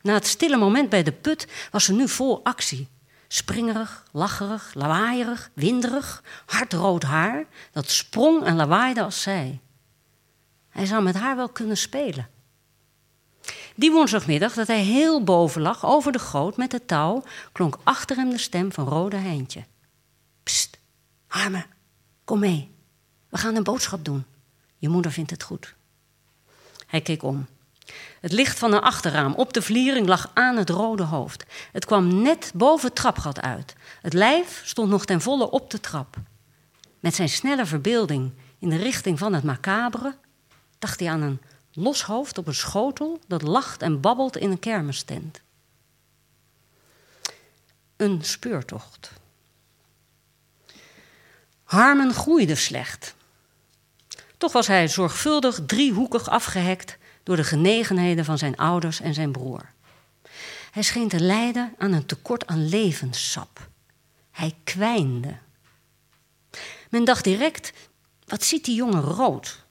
Na 0.00 0.14
het 0.14 0.26
stille 0.26 0.56
moment 0.56 0.88
bij 0.88 1.02
de 1.02 1.12
put 1.12 1.48
was 1.70 1.84
ze 1.84 1.92
nu 1.92 2.08
vol 2.08 2.44
actie. 2.44 2.88
Springerig, 3.28 4.04
lacherig, 4.12 4.74
lawaaierig, 4.74 5.50
winderig, 5.54 6.22
hardrood 6.46 7.02
haar 7.02 7.44
dat 7.72 7.90
sprong 7.90 8.44
en 8.44 8.56
lawaaide 8.56 9.02
als 9.02 9.22
zij. 9.22 9.60
Hij 10.68 10.86
zou 10.86 11.02
met 11.02 11.14
haar 11.14 11.36
wel 11.36 11.48
kunnen 11.48 11.76
spelen. 11.76 12.28
Die 13.74 13.92
woensdagmiddag 13.92 14.54
dat 14.54 14.66
hij 14.66 14.82
heel 14.82 15.24
boven 15.24 15.62
lag, 15.62 15.84
over 15.84 16.12
de 16.12 16.18
goot 16.18 16.56
met 16.56 16.72
het 16.72 16.88
touw, 16.88 17.24
klonk 17.52 17.78
achter 17.82 18.16
hem 18.16 18.30
de 18.30 18.38
stem 18.38 18.72
van 18.72 18.88
Rode 18.88 19.16
Heintje. 19.16 19.64
Pst, 20.42 20.78
Harme, 21.26 21.66
kom 22.24 22.38
mee. 22.38 22.70
We 23.28 23.38
gaan 23.38 23.56
een 23.56 23.62
boodschap 23.62 24.04
doen. 24.04 24.24
Je 24.84 24.90
moeder 24.90 25.12
vindt 25.12 25.30
het 25.30 25.42
goed. 25.42 25.74
Hij 26.86 27.00
keek 27.00 27.22
om. 27.22 27.46
Het 28.20 28.32
licht 28.32 28.58
van 28.58 28.72
een 28.72 28.80
achterraam 28.80 29.34
op 29.34 29.52
de 29.52 29.62
vliering 29.62 30.06
lag 30.06 30.30
aan 30.34 30.56
het 30.56 30.70
rode 30.70 31.02
hoofd. 31.02 31.44
Het 31.72 31.84
kwam 31.84 32.22
net 32.22 32.52
boven 32.54 32.86
het 32.86 32.96
trapgat 32.96 33.40
uit. 33.40 33.74
Het 34.02 34.12
lijf 34.12 34.62
stond 34.64 34.90
nog 34.90 35.04
ten 35.04 35.20
volle 35.20 35.50
op 35.50 35.70
de 35.70 35.80
trap. 35.80 36.16
Met 37.00 37.14
zijn 37.14 37.28
snelle 37.28 37.66
verbeelding 37.66 38.32
in 38.58 38.68
de 38.68 38.76
richting 38.76 39.18
van 39.18 39.32
het 39.34 39.44
macabre 39.44 40.16
dacht 40.78 41.00
hij 41.00 41.08
aan 41.08 41.22
een 41.22 41.40
los 41.72 42.02
hoofd 42.02 42.38
op 42.38 42.46
een 42.46 42.54
schotel 42.54 43.20
dat 43.26 43.42
lacht 43.42 43.82
en 43.82 44.00
babbelt 44.00 44.36
in 44.36 44.50
een 44.50 44.58
kermistent. 44.58 45.40
Een 47.96 48.24
speurtocht. 48.24 49.10
Harmen 51.62 52.14
groeide 52.14 52.54
slecht. 52.54 53.14
Toch 54.44 54.52
was 54.52 54.66
hij 54.66 54.88
zorgvuldig 54.88 55.60
driehoekig 55.66 56.28
afgehekt 56.28 56.96
door 57.22 57.36
de 57.36 57.44
genegenheden 57.44 58.24
van 58.24 58.38
zijn 58.38 58.56
ouders 58.56 59.00
en 59.00 59.14
zijn 59.14 59.32
broer. 59.32 59.72
Hij 60.70 60.82
scheen 60.82 61.08
te 61.08 61.20
lijden 61.20 61.74
aan 61.78 61.92
een 61.92 62.06
tekort 62.06 62.46
aan 62.46 62.68
levenssap. 62.68 63.68
Hij 64.30 64.54
kwijnde. 64.64 65.36
Men 66.90 67.04
dacht 67.04 67.24
direct: 67.24 67.72
wat 68.24 68.44
ziet 68.44 68.64
die 68.64 68.74
jongen 68.74 69.00
rood? 69.00 69.64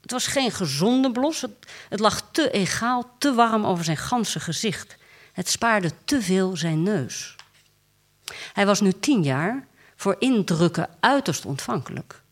Het 0.00 0.10
was 0.10 0.26
geen 0.26 0.50
gezonde 0.50 1.12
blos, 1.12 1.40
het, 1.40 1.72
het 1.88 2.00
lag 2.00 2.30
te 2.30 2.50
egaal, 2.50 3.14
te 3.18 3.34
warm 3.34 3.66
over 3.66 3.84
zijn 3.84 3.96
ganse 3.96 4.40
gezicht. 4.40 4.96
Het 5.32 5.48
spaarde 5.48 5.90
te 6.04 6.22
veel 6.22 6.56
zijn 6.56 6.82
neus. 6.82 7.36
Hij 8.52 8.66
was 8.66 8.80
nu 8.80 8.92
tien 8.92 9.22
jaar, 9.22 9.66
voor 9.96 10.16
indrukken 10.18 10.88
uiterst 11.00 11.44
ontvankelijk. 11.44 12.22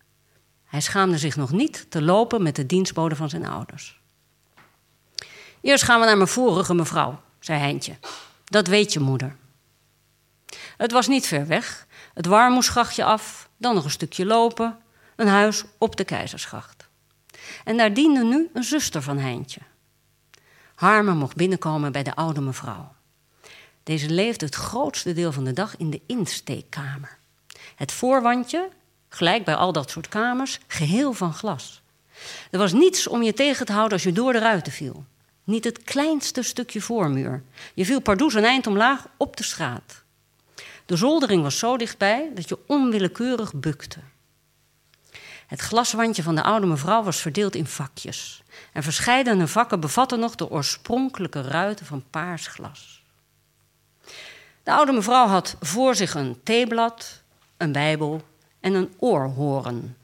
Hij 0.72 0.80
schaamde 0.80 1.18
zich 1.18 1.36
nog 1.36 1.50
niet 1.50 1.86
te 1.88 2.02
lopen 2.02 2.42
met 2.42 2.56
de 2.56 2.66
dienstbode 2.66 3.16
van 3.16 3.28
zijn 3.28 3.46
ouders. 3.46 4.00
Eerst 5.60 5.84
gaan 5.84 6.00
we 6.00 6.06
naar 6.06 6.16
mijn 6.16 6.28
vorige 6.28 6.74
mevrouw, 6.74 7.20
zei 7.40 7.58
Heintje. 7.58 7.98
Dat 8.44 8.66
weet 8.66 8.92
je 8.92 9.00
moeder. 9.00 9.36
Het 10.76 10.92
was 10.92 11.08
niet 11.08 11.26
ver 11.26 11.46
weg. 11.46 11.86
Het 12.14 12.26
warmoesgrachtje 12.26 13.04
af, 13.04 13.48
dan 13.56 13.74
nog 13.74 13.84
een 13.84 13.90
stukje 13.90 14.26
lopen, 14.26 14.78
een 15.16 15.28
huis 15.28 15.64
op 15.78 15.96
de 15.96 16.04
Keizersgracht. 16.04 16.88
En 17.64 17.76
daar 17.76 17.94
diende 17.94 18.24
nu 18.24 18.50
een 18.52 18.64
zuster 18.64 19.02
van 19.02 19.18
Heintje. 19.18 19.60
Harme 20.74 21.14
mocht 21.14 21.36
binnenkomen 21.36 21.92
bij 21.92 22.02
de 22.02 22.14
oude 22.14 22.40
mevrouw. 22.40 22.94
Deze 23.82 24.10
leefde 24.10 24.46
het 24.46 24.54
grootste 24.54 25.12
deel 25.12 25.32
van 25.32 25.44
de 25.44 25.52
dag 25.52 25.76
in 25.76 25.90
de 25.90 26.00
insteekkamer. 26.06 27.18
Het 27.76 27.92
voorwandje, 27.92 28.68
gelijk 29.14 29.44
bij 29.44 29.54
al 29.54 29.72
dat 29.72 29.90
soort 29.90 30.08
kamers, 30.08 30.58
geheel 30.66 31.12
van 31.12 31.34
glas. 31.34 31.82
Er 32.50 32.58
was 32.58 32.72
niets 32.72 33.06
om 33.06 33.22
je 33.22 33.32
tegen 33.32 33.66
te 33.66 33.72
houden 33.72 33.92
als 33.92 34.02
je 34.02 34.12
door 34.12 34.32
de 34.32 34.38
ruiten 34.38 34.72
viel. 34.72 35.04
Niet 35.44 35.64
het 35.64 35.82
kleinste 35.82 36.42
stukje 36.42 36.80
voormuur. 36.80 37.42
Je 37.74 37.84
viel 37.84 38.00
pardoes 38.00 38.34
een 38.34 38.44
eind 38.44 38.66
omlaag 38.66 39.06
op 39.16 39.36
de 39.36 39.42
straat. 39.42 40.02
De 40.86 40.96
zoldering 40.96 41.42
was 41.42 41.58
zo 41.58 41.76
dichtbij 41.76 42.30
dat 42.34 42.48
je 42.48 42.58
onwillekeurig 42.66 43.54
bukte. 43.54 43.98
Het 45.46 45.60
glaswandje 45.60 46.22
van 46.22 46.34
de 46.34 46.42
oude 46.42 46.66
mevrouw 46.66 47.02
was 47.02 47.20
verdeeld 47.20 47.54
in 47.54 47.66
vakjes. 47.66 48.42
En 48.72 48.82
verscheidene 48.82 49.46
vakken 49.46 49.80
bevatten 49.80 50.20
nog 50.20 50.34
de 50.34 50.50
oorspronkelijke 50.50 51.40
ruiten 51.40 51.86
van 51.86 52.04
paars 52.10 52.46
glas. 52.46 53.02
De 54.62 54.72
oude 54.72 54.92
mevrouw 54.92 55.26
had 55.26 55.56
voor 55.60 55.94
zich 55.94 56.14
een 56.14 56.40
theeblad, 56.42 57.22
een 57.56 57.72
bijbel 57.72 58.22
en 58.62 58.74
een 58.74 58.94
oorhoren. 58.98 59.96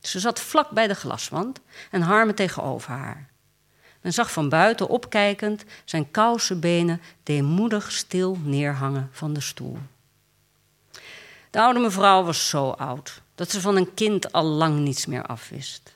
Ze 0.00 0.20
zat 0.20 0.40
vlak 0.40 0.70
bij 0.70 0.86
de 0.86 0.94
glaswand 0.94 1.60
en 1.90 2.02
Harme 2.02 2.34
tegenover 2.34 2.90
haar. 2.90 3.28
Men 4.00 4.12
zag 4.12 4.32
van 4.32 4.48
buiten 4.48 4.88
opkijkend 4.88 5.64
zijn 5.84 6.10
kousenbenen 6.10 7.00
deemoedig 7.22 7.92
stil 7.92 8.38
neerhangen 8.42 9.08
van 9.12 9.32
de 9.32 9.40
stoel. 9.40 9.78
De 11.50 11.60
oude 11.60 11.78
mevrouw 11.80 12.24
was 12.24 12.48
zo 12.48 12.70
oud 12.70 13.22
dat 13.34 13.50
ze 13.50 13.60
van 13.60 13.76
een 13.76 13.94
kind 13.94 14.32
al 14.32 14.44
lang 14.44 14.78
niets 14.78 15.06
meer 15.06 15.26
afwist. 15.26 15.94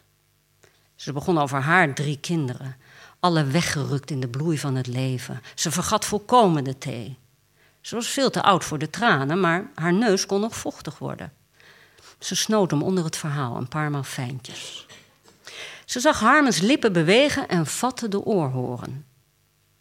Ze 0.95 1.13
begon 1.13 1.39
over 1.39 1.61
haar 1.61 1.95
drie 1.95 2.19
kinderen, 2.19 2.77
alle 3.21 3.45
weggerukt 3.45 4.11
in 4.11 4.21
de 4.21 4.29
bloei 4.29 4.59
van 4.59 4.75
het 4.75 4.87
leven. 4.87 5.43
Ze 5.55 5.71
vergat 5.71 6.05
volkomen 6.05 6.65
de 6.65 6.79
thee. 6.79 7.19
Ze 7.81 7.95
was 7.95 8.09
veel 8.09 8.31
te 8.31 8.43
oud 8.43 8.65
voor 8.65 8.79
de 8.79 8.91
tranen, 8.91 9.41
maar 9.41 9.71
haar 9.75 9.93
neus 9.93 10.27
kon 10.27 10.41
nog 10.41 10.57
vochtig 10.57 10.99
worden. 10.99 11.33
Ze 12.21 12.37
snoot 12.37 12.71
hem 12.71 12.83
onder 12.83 13.05
het 13.05 13.17
verhaal 13.17 13.57
een 13.57 13.69
paar 13.69 13.91
maal 13.91 14.03
fijntjes. 14.03 14.87
Ze 15.85 16.01
zag 16.01 16.21
Harmens 16.21 16.61
lippen 16.61 16.93
bewegen 16.93 17.49
en 17.49 17.67
vatte 17.67 18.09
de 18.09 18.25
oorhoren. 18.25 19.07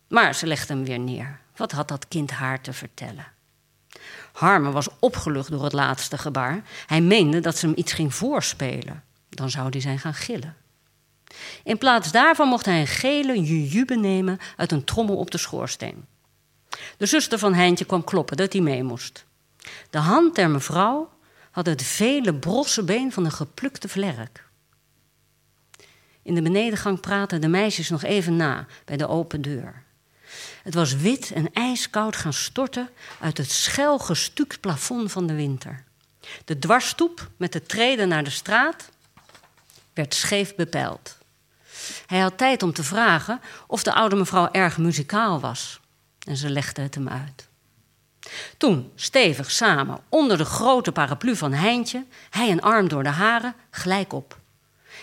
Maar 0.07 0.35
ze 0.35 0.47
legde 0.47 0.73
hem 0.73 0.83
weer 0.83 0.99
neer. 0.99 1.39
Wat 1.55 1.71
had 1.71 1.87
dat 1.87 2.07
kind 2.07 2.31
haar 2.31 2.61
te 2.61 2.73
vertellen? 2.73 3.25
Harmen 4.31 4.71
was 4.71 4.87
opgelucht 4.99 5.49
door 5.49 5.63
het 5.63 5.73
laatste 5.73 6.17
gebaar. 6.17 6.63
Hij 6.85 7.01
meende 7.01 7.39
dat 7.39 7.57
ze 7.57 7.65
hem 7.65 7.75
iets 7.77 7.93
ging 7.93 8.15
voorspelen. 8.15 9.03
Dan 9.29 9.49
zou 9.49 9.69
hij 9.69 9.81
zijn 9.81 9.99
gaan 9.99 10.13
gillen. 10.13 10.55
In 11.63 11.77
plaats 11.77 12.11
daarvan 12.11 12.47
mocht 12.47 12.65
hij 12.65 12.79
een 12.79 12.87
gele 12.87 13.41
jujube 13.41 13.95
nemen 13.95 14.39
uit 14.55 14.71
een 14.71 14.83
trommel 14.83 15.15
op 15.15 15.31
de 15.31 15.37
schoorsteen. 15.37 16.05
De 16.97 17.05
zuster 17.05 17.39
van 17.39 17.53
Heintje 17.53 17.85
kwam 17.85 18.03
kloppen 18.03 18.37
dat 18.37 18.53
hij 18.53 18.61
mee 18.61 18.83
moest. 18.83 19.25
De 19.89 19.97
hand 19.97 20.35
der 20.35 20.49
mevrouw 20.49 21.09
had 21.59 21.67
het 21.67 21.83
vele 21.83 22.33
brosse 22.33 22.83
been 22.83 23.11
van 23.11 23.25
een 23.25 23.31
geplukte 23.31 23.89
vlerk. 23.89 24.43
In 26.21 26.35
de 26.35 26.41
benedengang 26.41 26.99
praten 26.99 27.41
de 27.41 27.47
meisjes 27.47 27.89
nog 27.89 28.03
even 28.03 28.35
na 28.35 28.65
bij 28.85 28.97
de 28.97 29.07
open 29.07 29.41
deur. 29.41 29.83
Het 30.63 30.73
was 30.73 30.95
wit 30.95 31.31
en 31.31 31.53
ijskoud 31.53 32.15
gaan 32.15 32.33
storten 32.33 32.89
uit 33.19 33.37
het 33.37 33.51
schel 33.51 33.99
gestuukt 33.99 34.59
plafond 34.59 35.11
van 35.11 35.27
de 35.27 35.33
winter. 35.33 35.83
De 36.45 36.59
dwarsstoep 36.59 37.29
met 37.37 37.51
de 37.51 37.61
treden 37.61 38.07
naar 38.07 38.23
de 38.23 38.29
straat 38.29 38.89
werd 39.93 40.13
scheef 40.13 40.55
bepeild. 40.55 41.17
Hij 42.05 42.19
had 42.19 42.37
tijd 42.37 42.63
om 42.63 42.73
te 42.73 42.83
vragen 42.83 43.41
of 43.67 43.83
de 43.83 43.93
oude 43.93 44.15
mevrouw 44.15 44.51
erg 44.51 44.77
muzikaal 44.77 45.39
was. 45.39 45.79
En 46.27 46.37
ze 46.37 46.49
legde 46.49 46.81
het 46.81 46.95
hem 46.95 47.09
uit. 47.09 47.48
Toen, 48.57 48.91
stevig 48.95 49.51
samen, 49.51 49.99
onder 50.09 50.37
de 50.37 50.45
grote 50.45 50.91
paraplu 50.91 51.35
van 51.35 51.53
Heintje, 51.53 52.05
hij 52.29 52.51
een 52.51 52.61
arm 52.61 52.87
door 52.87 53.03
de 53.03 53.09
haren, 53.09 53.55
gelijk 53.71 54.13
op. 54.13 54.37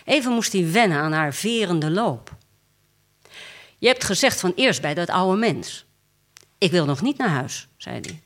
Even 0.05 0.33
moest 0.33 0.53
hij 0.53 0.73
wennen 0.73 0.99
aan 0.99 1.13
haar 1.13 1.35
verende 1.35 1.91
loop. 1.91 2.35
Je 3.79 3.87
hebt 3.87 4.05
gezegd 4.05 4.41
van 4.41 4.53
eerst 4.57 4.81
bij 4.81 4.95
dat 4.95 5.09
oude 5.09 5.39
mens. 5.39 5.87
Ik 6.59 6.71
wil 6.71 6.85
nog 6.85 7.03
niet 7.03 7.19
naar 7.19 7.29
huis, 7.29 7.69
zei 7.77 8.01
hij. 8.01 8.23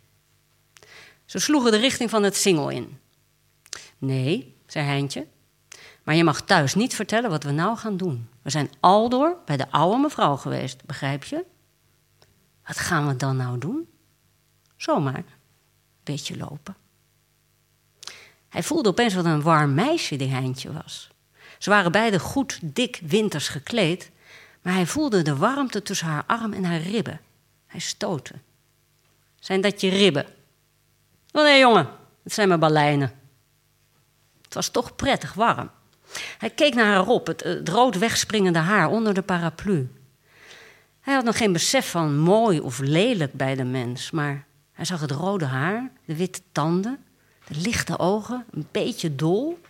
Ze 1.25 1.39
sloegen 1.39 1.71
de 1.71 1.79
richting 1.79 2.11
van 2.11 2.23
het 2.23 2.37
singel 2.37 2.69
in. 2.69 2.99
Nee, 3.99 4.57
zei 4.67 4.87
Heintje, 4.87 5.27
maar 6.03 6.15
je 6.15 6.25
mag 6.25 6.43
thuis 6.43 6.75
niet 6.75 6.95
vertellen 6.95 7.31
wat 7.31 7.43
we 7.43 7.51
nou 7.51 7.77
gaan 7.77 7.97
doen. 7.97 8.29
We 8.43 8.51
zijn 8.51 8.71
aldoor 8.81 9.37
bij 9.45 9.57
de 9.57 9.71
oude 9.71 9.99
mevrouw 9.99 10.37
geweest, 10.37 10.85
begrijp 10.85 11.25
je? 11.25 11.45
Wat 12.67 12.79
gaan 12.79 13.09
we 13.09 13.17
dan 13.17 13.37
nou 13.37 13.59
doen? 13.59 13.89
Zomaar, 14.81 15.25
beetje 16.03 16.37
lopen. 16.37 16.77
Hij 18.49 18.63
voelde 18.63 18.89
opeens 18.89 19.15
wat 19.15 19.25
een 19.25 19.43
warm 19.43 19.75
meisje 19.75 20.17
die 20.17 20.29
Heintje 20.29 20.73
was. 20.73 21.11
Ze 21.59 21.71
waren 21.71 21.93
beide 21.93 22.19
goed 22.19 22.59
dik 22.63 23.01
winters 23.07 23.49
gekleed, 23.49 24.11
maar 24.63 24.73
hij 24.73 24.87
voelde 24.87 25.23
de 25.23 25.37
warmte 25.37 25.83
tussen 25.83 26.07
haar 26.07 26.25
arm 26.27 26.53
en 26.53 26.65
haar 26.65 26.81
ribben. 26.81 27.21
Hij 27.67 27.81
stootte. 27.81 28.35
Zijn 29.39 29.61
dat 29.61 29.81
je 29.81 29.89
ribben? 29.89 30.27
Oh 31.33 31.43
nee, 31.43 31.59
jongen, 31.59 31.89
het 32.23 32.33
zijn 32.33 32.49
mijn 32.49 32.61
baleinen. 32.61 33.13
Het 34.43 34.55
was 34.55 34.69
toch 34.69 34.97
prettig 34.97 35.35
warm. 35.35 35.71
Hij 36.39 36.51
keek 36.51 36.75
naar 36.75 36.95
haar 36.95 37.07
op, 37.07 37.27
het, 37.27 37.43
het 37.43 37.69
rood 37.69 37.99
wegspringende 37.99 38.59
haar 38.59 38.89
onder 38.89 39.15
de 39.15 39.23
paraplu. 39.23 39.91
Hij 41.01 41.15
had 41.15 41.25
nog 41.25 41.37
geen 41.37 41.53
besef 41.53 41.91
van 41.91 42.19
mooi 42.19 42.61
of 42.61 42.79
lelijk 42.79 43.33
bij 43.33 43.55
de 43.55 43.65
mens, 43.65 44.11
maar 44.11 44.49
hij 44.81 44.89
zag 44.89 45.01
het 45.01 45.11
rode 45.11 45.45
haar, 45.45 45.91
de 46.05 46.17
witte 46.17 46.41
tanden, 46.53 47.05
de 47.47 47.61
lichte 47.61 47.99
ogen, 47.99 48.45
een 48.51 48.69
beetje 48.71 49.15
dol. 49.15 49.61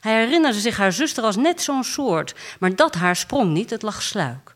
Hij 0.00 0.24
herinnerde 0.24 0.60
zich 0.60 0.76
haar 0.76 0.92
zuster 0.92 1.24
als 1.24 1.36
net 1.36 1.62
zo'n 1.62 1.84
soort, 1.84 2.34
maar 2.60 2.76
dat 2.76 2.94
haar 2.94 3.16
sprong 3.16 3.52
niet, 3.52 3.70
het 3.70 3.82
lag 3.82 4.02
sluik. 4.02 4.54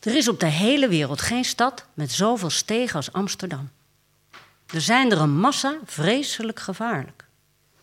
Er 0.00 0.16
is 0.16 0.28
op 0.28 0.40
de 0.40 0.46
hele 0.46 0.88
wereld 0.88 1.20
geen 1.20 1.44
stad 1.44 1.86
met 1.94 2.12
zoveel 2.12 2.50
stegen 2.50 2.96
als 2.96 3.12
Amsterdam. 3.12 3.70
Er 4.66 4.80
zijn 4.80 5.10
er 5.10 5.20
een 5.20 5.38
massa 5.38 5.78
vreselijk 5.84 6.60
gevaarlijk. 6.60 7.26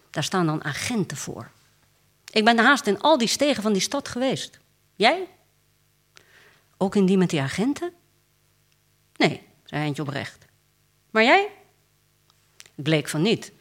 Daar 0.10 0.24
staan 0.24 0.46
dan 0.46 0.64
agenten 0.64 1.18
voor. 1.18 1.52
Ik 2.30 2.46
ben 2.46 2.60
haast 2.60 2.88
in 2.88 3.02
al 3.02 3.18
die 3.18 3.28
stegen 3.28 3.64
van 3.64 3.74
die 3.74 3.82
stad 3.82 4.08
geweest. 4.08 4.60
Jij? 4.96 5.28
Ook 6.78 6.96
in 6.96 7.06
die 7.06 7.18
met 7.18 7.30
die 7.30 7.42
agenten? 7.42 7.94
Nee, 9.16 9.47
Eindje 9.70 10.02
oprecht. 10.02 10.46
Maar 11.12 11.24
jij? 11.24 11.50
Het 12.76 12.84
bleek 12.84 13.10
van 13.10 13.22
niet. 13.22 13.52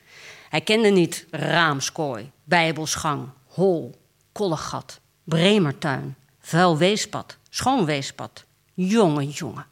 Hij 0.48 0.60
kende 0.60 0.88
niet 0.88 1.26
Raamskooi, 1.30 2.30
Bijbelsgang, 2.44 3.28
Hol, 3.46 4.00
Kollegat, 4.32 5.00
Bremertuin, 5.24 6.16
Vuilweespad, 6.38 7.38
Schoonweespad. 7.48 8.44
Jonge, 8.74 9.28
jongen, 9.28 9.66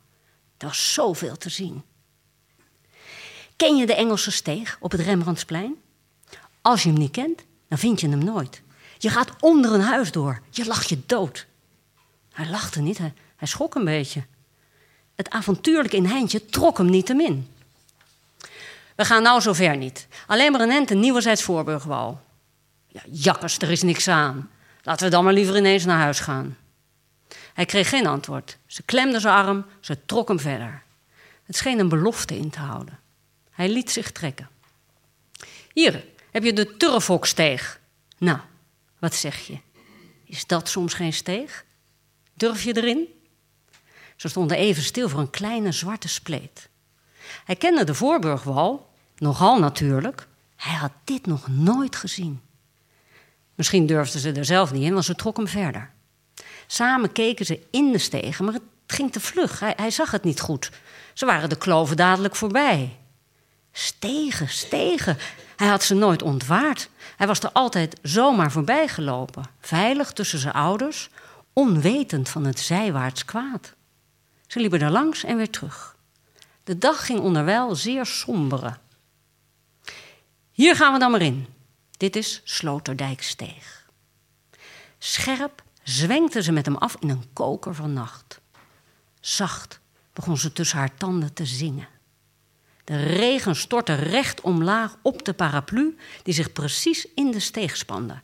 er 0.56 0.66
was 0.66 0.92
zoveel 0.92 1.36
te 1.36 1.48
zien. 1.48 1.82
Ken 3.56 3.76
je 3.76 3.86
de 3.86 3.94
Engelse 3.94 4.30
steeg 4.30 4.76
op 4.80 4.90
het 4.90 5.00
Rembrandtsplein? 5.00 5.74
Als 6.62 6.82
je 6.82 6.88
hem 6.88 6.98
niet 6.98 7.10
kent, 7.10 7.44
dan 7.68 7.78
vind 7.78 8.00
je 8.00 8.08
hem 8.08 8.24
nooit. 8.24 8.62
Je 8.98 9.10
gaat 9.10 9.30
onder 9.40 9.72
een 9.72 9.80
huis 9.80 10.12
door, 10.12 10.40
je 10.50 10.66
lacht 10.66 10.88
je 10.88 10.98
dood. 11.06 11.46
Hij 12.32 12.48
lachte 12.48 12.80
niet, 12.80 12.98
hij 12.98 13.12
schrok 13.42 13.74
een 13.74 13.84
beetje. 13.84 14.26
Het 15.14 15.30
avontuurlijke 15.30 15.96
in 15.96 16.06
Heintje 16.06 16.46
trok 16.46 16.78
hem 16.78 16.90
niet 16.90 17.06
te 17.06 17.14
min. 17.14 17.48
We 18.94 19.04
gaan 19.04 19.22
nou 19.22 19.40
zover 19.40 19.76
niet. 19.76 20.06
Alleen 20.26 20.52
maar 20.52 20.60
een 20.60 20.70
ent 20.70 20.90
een 20.90 21.00
nieuwerzijds 21.00 21.42
Voorburgwal. 21.42 22.20
Ja, 22.86 23.02
jakkers, 23.10 23.58
er 23.58 23.70
is 23.70 23.82
niks 23.82 24.08
aan. 24.08 24.50
Laten 24.82 25.04
we 25.04 25.10
dan 25.10 25.24
maar 25.24 25.32
liever 25.32 25.56
ineens 25.56 25.84
naar 25.84 25.98
huis 25.98 26.20
gaan. 26.20 26.56
Hij 27.54 27.64
kreeg 27.64 27.88
geen 27.88 28.06
antwoord. 28.06 28.58
Ze 28.66 28.82
klemde 28.82 29.20
zijn 29.20 29.34
arm, 29.34 29.66
ze 29.80 30.04
trok 30.06 30.28
hem 30.28 30.40
verder. 30.40 30.82
Het 31.44 31.56
scheen 31.56 31.78
een 31.78 31.88
belofte 31.88 32.36
in 32.36 32.50
te 32.50 32.58
houden. 32.58 32.98
Hij 33.50 33.68
liet 33.68 33.90
zich 33.90 34.12
trekken. 34.12 34.48
Hier 35.72 36.04
heb 36.30 36.42
je 36.42 36.52
de 36.52 36.76
Turfhoksteeg. 36.76 37.80
Nou, 38.18 38.38
wat 38.98 39.14
zeg 39.14 39.46
je? 39.46 39.58
Is 40.24 40.46
dat 40.46 40.68
soms 40.68 40.94
geen 40.94 41.12
steeg? 41.12 41.64
Durf 42.34 42.62
je 42.62 42.76
erin? 42.76 43.08
Ze 44.16 44.28
stonden 44.28 44.56
even 44.56 44.82
stil 44.82 45.08
voor 45.08 45.20
een 45.20 45.30
kleine 45.30 45.72
zwarte 45.72 46.08
spleet. 46.08 46.68
Hij 47.44 47.56
kende 47.56 47.84
de 47.84 47.94
Voorburgwal, 47.94 48.90
nogal 49.16 49.58
natuurlijk. 49.58 50.26
Hij 50.56 50.74
had 50.74 50.92
dit 51.04 51.26
nog 51.26 51.48
nooit 51.48 51.96
gezien. 51.96 52.40
Misschien 53.54 53.86
durfden 53.86 54.20
ze 54.20 54.32
er 54.32 54.44
zelf 54.44 54.72
niet 54.72 54.82
in, 54.82 54.92
want 54.92 55.04
ze 55.04 55.14
trok 55.14 55.36
hem 55.36 55.48
verder. 55.48 55.90
Samen 56.66 57.12
keken 57.12 57.46
ze 57.46 57.66
in 57.70 57.92
de 57.92 57.98
stegen, 57.98 58.44
maar 58.44 58.54
het 58.54 58.62
ging 58.86 59.12
te 59.12 59.20
vlug. 59.20 59.60
Hij, 59.60 59.72
hij 59.76 59.90
zag 59.90 60.10
het 60.10 60.24
niet 60.24 60.40
goed. 60.40 60.70
Ze 61.12 61.26
waren 61.26 61.48
de 61.48 61.58
kloven 61.58 61.96
dadelijk 61.96 62.36
voorbij. 62.36 62.96
Stegen, 63.72 64.48
stegen. 64.48 65.18
Hij 65.56 65.68
had 65.68 65.82
ze 65.82 65.94
nooit 65.94 66.22
ontwaard. 66.22 66.88
Hij 67.16 67.26
was 67.26 67.40
er 67.40 67.52
altijd 67.52 67.96
zomaar 68.02 68.52
voorbij 68.52 68.88
gelopen, 68.88 69.44
veilig 69.60 70.12
tussen 70.12 70.38
zijn 70.38 70.54
ouders, 70.54 71.10
onwetend 71.52 72.28
van 72.28 72.44
het 72.44 72.58
zijwaarts 72.60 73.24
kwaad. 73.24 73.74
Ze 74.54 74.60
liepen 74.60 74.80
er 74.80 74.90
langs 74.90 75.24
en 75.24 75.36
weer 75.36 75.50
terug. 75.50 75.96
De 76.64 76.78
dag 76.78 77.06
ging 77.06 77.20
onderwijl 77.20 77.74
zeer 77.74 78.06
sombere. 78.06 78.76
Hier 80.50 80.76
gaan 80.76 80.92
we 80.92 80.98
dan 80.98 81.10
maar 81.10 81.22
in. 81.22 81.46
Dit 81.90 82.16
is 82.16 82.40
Sloterdijksteeg. 82.44 83.88
Scherp 84.98 85.62
zwenkte 85.82 86.42
ze 86.42 86.52
met 86.52 86.66
hem 86.66 86.76
af 86.76 86.96
in 87.00 87.08
een 87.08 87.32
koker 87.32 87.74
van 87.74 87.92
nacht. 87.92 88.40
Zacht 89.20 89.80
begon 90.12 90.38
ze 90.38 90.52
tussen 90.52 90.78
haar 90.78 90.94
tanden 90.94 91.32
te 91.32 91.46
zingen. 91.46 91.88
De 92.84 93.02
regen 93.02 93.56
stortte 93.56 93.94
recht 93.94 94.40
omlaag 94.40 94.96
op 95.02 95.24
de 95.24 95.32
paraplu 95.32 95.96
die 96.22 96.34
zich 96.34 96.52
precies 96.52 97.06
in 97.14 97.30
de 97.30 97.40
steeg 97.40 97.76
spande. 97.76 98.20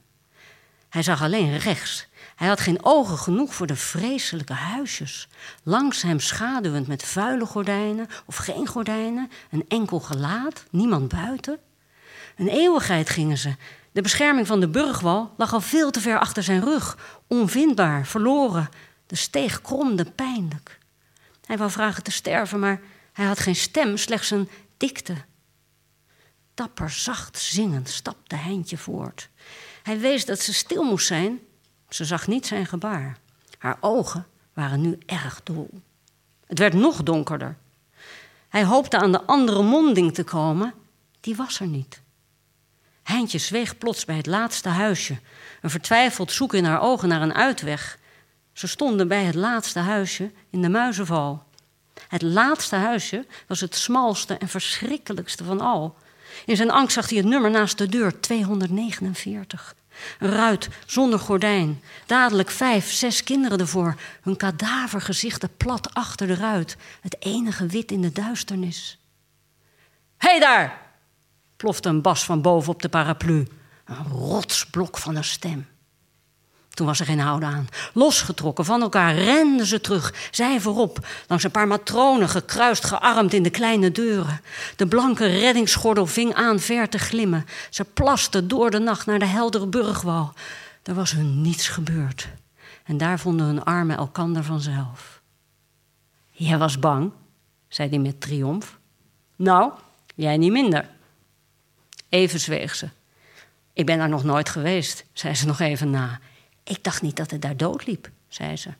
Hij 0.88 1.02
zag 1.02 1.22
alleen 1.22 1.58
rechts. 1.58 2.08
Hij 2.40 2.48
had 2.48 2.60
geen 2.60 2.84
ogen 2.84 3.18
genoeg 3.18 3.54
voor 3.54 3.66
de 3.66 3.76
vreselijke 3.76 4.52
huisjes. 4.52 5.28
Langs 5.62 6.02
hem 6.02 6.20
schaduwend 6.20 6.86
met 6.86 7.04
vuile 7.04 7.46
gordijnen 7.46 8.06
of 8.26 8.36
geen 8.36 8.66
gordijnen, 8.66 9.30
een 9.50 9.64
enkel 9.68 10.00
gelaat, 10.00 10.64
niemand 10.70 11.08
buiten. 11.08 11.58
Een 12.36 12.48
eeuwigheid 12.48 13.10
gingen 13.10 13.38
ze. 13.38 13.54
De 13.92 14.02
bescherming 14.02 14.46
van 14.46 14.60
de 14.60 14.68
burgwal 14.68 15.34
lag 15.36 15.52
al 15.52 15.60
veel 15.60 15.90
te 15.90 16.00
ver 16.00 16.18
achter 16.18 16.42
zijn 16.42 16.60
rug, 16.60 16.98
onvindbaar, 17.26 18.06
verloren. 18.06 18.68
De 19.06 19.16
steeg 19.16 19.60
kromde 19.60 20.04
pijnlijk. 20.04 20.78
Hij 21.44 21.58
wou 21.58 21.70
vragen 21.70 22.02
te 22.02 22.10
sterven, 22.10 22.58
maar 22.58 22.80
hij 23.12 23.26
had 23.26 23.38
geen 23.38 23.56
stem, 23.56 23.96
slechts 23.96 24.30
een 24.30 24.48
dikte. 24.76 25.14
Dapper, 26.54 26.90
zacht 26.90 27.38
zingend 27.38 27.88
stapte 27.88 28.36
Heintje 28.36 28.78
voort. 28.78 29.28
Hij 29.82 29.98
wees 29.98 30.24
dat 30.24 30.40
ze 30.40 30.54
stil 30.54 30.82
moest 30.82 31.06
zijn. 31.06 31.40
Ze 31.90 32.04
zag 32.04 32.26
niet 32.26 32.46
zijn 32.46 32.66
gebaar. 32.66 33.18
Haar 33.58 33.76
ogen 33.80 34.26
waren 34.52 34.80
nu 34.80 34.98
erg 35.06 35.40
dol. 35.44 35.80
Het 36.46 36.58
werd 36.58 36.72
nog 36.72 37.02
donkerder. 37.02 37.56
Hij 38.48 38.64
hoopte 38.64 38.98
aan 38.98 39.12
de 39.12 39.22
andere 39.22 39.62
monding 39.62 40.14
te 40.14 40.24
komen. 40.24 40.74
Die 41.20 41.36
was 41.36 41.60
er 41.60 41.66
niet. 41.66 42.00
Heintje 43.02 43.38
zweeg 43.38 43.78
plots 43.78 44.04
bij 44.04 44.16
het 44.16 44.26
laatste 44.26 44.68
huisje. 44.68 45.18
Een 45.60 45.70
vertwijfeld 45.70 46.32
zoeken 46.32 46.58
in 46.58 46.64
haar 46.64 46.80
ogen 46.80 47.08
naar 47.08 47.22
een 47.22 47.34
uitweg. 47.34 47.98
Ze 48.52 48.66
stonden 48.66 49.08
bij 49.08 49.24
het 49.24 49.34
laatste 49.34 49.78
huisje 49.78 50.30
in 50.50 50.62
de 50.62 50.68
muizenval. 50.68 51.42
Het 52.08 52.22
laatste 52.22 52.76
huisje 52.76 53.26
was 53.46 53.60
het 53.60 53.74
smalste 53.74 54.34
en 54.34 54.48
verschrikkelijkste 54.48 55.44
van 55.44 55.60
al. 55.60 55.96
In 56.46 56.56
zijn 56.56 56.70
angst 56.70 56.94
zag 56.94 57.08
hij 57.08 57.18
het 57.18 57.26
nummer 57.26 57.50
naast 57.50 57.78
de 57.78 57.86
deur, 57.86 58.20
249. 58.20 59.74
Een 60.18 60.30
ruit 60.30 60.68
zonder 60.86 61.18
gordijn. 61.18 61.82
Dadelijk 62.06 62.50
vijf, 62.50 62.92
zes 62.92 63.24
kinderen 63.24 63.58
ervoor. 63.58 63.96
Hun 64.22 64.36
kadavergezichten 64.36 65.56
plat 65.56 65.94
achter 65.94 66.26
de 66.26 66.34
ruit. 66.34 66.76
Het 67.00 67.16
enige 67.18 67.66
wit 67.66 67.92
in 67.92 68.00
de 68.00 68.12
duisternis. 68.12 68.98
Hé 70.16 70.30
hey 70.30 70.40
daar! 70.40 70.88
plofte 71.56 71.88
een 71.88 72.02
bas 72.02 72.24
van 72.24 72.42
boven 72.42 72.72
op 72.72 72.82
de 72.82 72.88
paraplu. 72.88 73.46
Een 73.84 74.06
rotsblok 74.08 74.98
van 74.98 75.16
een 75.16 75.24
stem. 75.24 75.66
Toen 76.80 76.88
was 76.88 77.00
er 77.00 77.06
geen 77.06 77.20
houden 77.20 77.48
aan. 77.48 77.68
Losgetrokken 77.92 78.64
van 78.64 78.82
elkaar 78.82 79.14
renden 79.14 79.66
ze 79.66 79.80
terug, 79.80 80.14
zij 80.30 80.60
voorop, 80.60 81.06
langs 81.28 81.44
een 81.44 81.50
paar 81.50 81.66
matronen 81.66 82.28
gekruist 82.28 82.84
gearmd 82.84 83.32
in 83.32 83.42
de 83.42 83.50
kleine 83.50 83.92
deuren. 83.92 84.40
De 84.76 84.86
blanke 84.86 85.26
reddingsgordel 85.26 86.06
ving 86.06 86.34
aan 86.34 86.60
ver 86.60 86.88
te 86.88 86.98
glimmen. 86.98 87.46
Ze 87.70 87.84
plasten 87.84 88.48
door 88.48 88.70
de 88.70 88.78
nacht 88.78 89.06
naar 89.06 89.18
de 89.18 89.26
heldere 89.26 89.66
burgwal. 89.66 90.32
Er 90.82 90.94
was 90.94 91.10
hun 91.10 91.42
niets 91.42 91.68
gebeurd. 91.68 92.28
En 92.84 92.98
daar 92.98 93.18
vonden 93.18 93.46
hun 93.46 93.64
armen 93.64 93.96
elkander 93.96 94.44
vanzelf. 94.44 95.20
Jij 96.30 96.58
was 96.58 96.78
bang, 96.78 97.12
zei 97.68 97.88
hij 97.88 97.98
met 97.98 98.20
triomf. 98.20 98.78
Nou, 99.36 99.72
jij 100.14 100.36
niet 100.36 100.52
minder. 100.52 100.88
Even 102.08 102.40
zweeg 102.40 102.74
ze. 102.74 102.88
Ik 103.72 103.86
ben 103.86 103.98
daar 103.98 104.08
nog 104.08 104.24
nooit 104.24 104.48
geweest, 104.48 105.04
zei 105.12 105.34
ze 105.34 105.46
nog 105.46 105.60
even 105.60 105.90
na. 105.90 106.20
Ik 106.70 106.84
dacht 106.84 107.02
niet 107.02 107.16
dat 107.16 107.30
het 107.30 107.42
daar 107.42 107.56
doodliep, 107.56 108.10
zei 108.28 108.56
ze. 108.56 108.70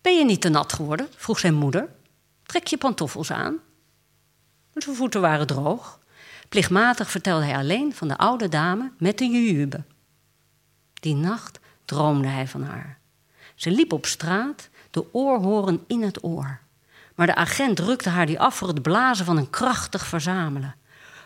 Ben 0.00 0.18
je 0.18 0.24
niet 0.24 0.40
te 0.40 0.48
nat 0.48 0.72
geworden? 0.72 1.08
vroeg 1.16 1.38
zijn 1.38 1.54
moeder. 1.54 1.88
Trek 2.42 2.66
je 2.66 2.76
pantoffels 2.76 3.30
aan. 3.30 3.58
Zijn 4.74 4.96
voeten 4.96 5.20
waren 5.20 5.46
droog. 5.46 6.00
Plichtmatig 6.48 7.10
vertelde 7.10 7.44
hij 7.44 7.56
alleen 7.56 7.94
van 7.94 8.08
de 8.08 8.16
oude 8.16 8.48
dame 8.48 8.92
met 8.98 9.18
de 9.18 9.24
jujube. 9.24 9.84
Die 10.94 11.14
nacht 11.14 11.60
droomde 11.84 12.28
hij 12.28 12.48
van 12.48 12.62
haar. 12.62 12.98
Ze 13.54 13.70
liep 13.70 13.92
op 13.92 14.06
straat, 14.06 14.68
de 14.90 15.14
oorhoren 15.14 15.84
in 15.86 16.02
het 16.02 16.24
oor. 16.24 16.60
Maar 17.14 17.26
de 17.26 17.34
agent 17.34 17.76
drukte 17.76 18.08
haar 18.08 18.26
die 18.26 18.40
af 18.40 18.56
voor 18.56 18.68
het 18.68 18.82
blazen 18.82 19.24
van 19.24 19.36
een 19.36 19.50
krachtig 19.50 20.06
verzamelen. 20.06 20.74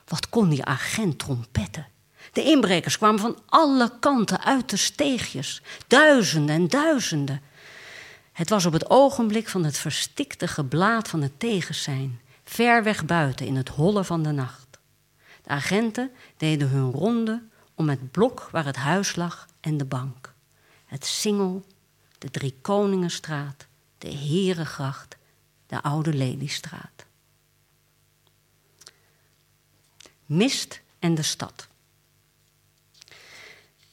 Wat 0.05 0.29
kon 0.29 0.48
die 0.48 0.64
agent 0.64 1.18
trompetten? 1.18 1.87
De 2.32 2.42
inbrekers 2.42 2.96
kwamen 2.96 3.20
van 3.20 3.38
alle 3.46 3.92
kanten 4.00 4.44
uit 4.44 4.70
de 4.70 4.76
steegjes, 4.76 5.62
duizenden 5.86 6.54
en 6.54 6.68
duizenden. 6.68 7.42
Het 8.32 8.48
was 8.48 8.66
op 8.66 8.72
het 8.72 8.90
ogenblik 8.90 9.48
van 9.48 9.64
het 9.64 9.78
verstikte 9.78 10.48
geblaad 10.48 11.08
van 11.08 11.22
het 11.22 11.40
tegenzijn, 11.40 12.20
ver 12.44 12.82
weg 12.82 13.04
buiten 13.04 13.46
in 13.46 13.56
het 13.56 13.68
holle 13.68 14.04
van 14.04 14.22
de 14.22 14.30
nacht. 14.30 14.78
De 15.42 15.50
agenten 15.50 16.10
deden 16.36 16.68
hun 16.68 16.90
ronde 16.90 17.42
om 17.74 17.88
het 17.88 18.10
blok 18.10 18.48
waar 18.50 18.64
het 18.64 18.76
huis 18.76 19.16
lag 19.16 19.46
en 19.60 19.76
de 19.76 19.84
bank. 19.84 20.34
Het 20.86 21.06
singel, 21.06 21.64
de 22.18 22.30
Drie 22.30 22.54
Koningenstraat, 22.60 23.66
de 23.98 24.08
Herengracht, 24.08 25.16
de 25.66 25.82
Oude 25.82 26.12
Leliestraat. 26.12 27.06
Mist 30.26 30.80
en 30.98 31.14
de 31.14 31.22
stad. 31.22 31.67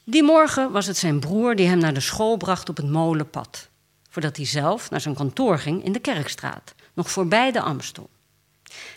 Die 0.08 0.22
morgen 0.22 0.72
was 0.72 0.86
het 0.86 0.96
zijn 0.96 1.20
broer 1.20 1.56
die 1.56 1.66
hem 1.66 1.78
naar 1.78 1.94
de 1.94 2.00
school 2.00 2.36
bracht 2.36 2.68
op 2.68 2.76
het 2.76 2.90
molenpad, 2.90 3.68
voordat 4.08 4.36
hij 4.36 4.46
zelf 4.46 4.90
naar 4.90 5.00
zijn 5.00 5.14
kantoor 5.14 5.58
ging 5.58 5.84
in 5.84 5.92
de 5.92 5.98
Kerkstraat, 5.98 6.74
nog 6.94 7.10
voorbij 7.10 7.52
de 7.52 7.60
Amstel. 7.60 8.10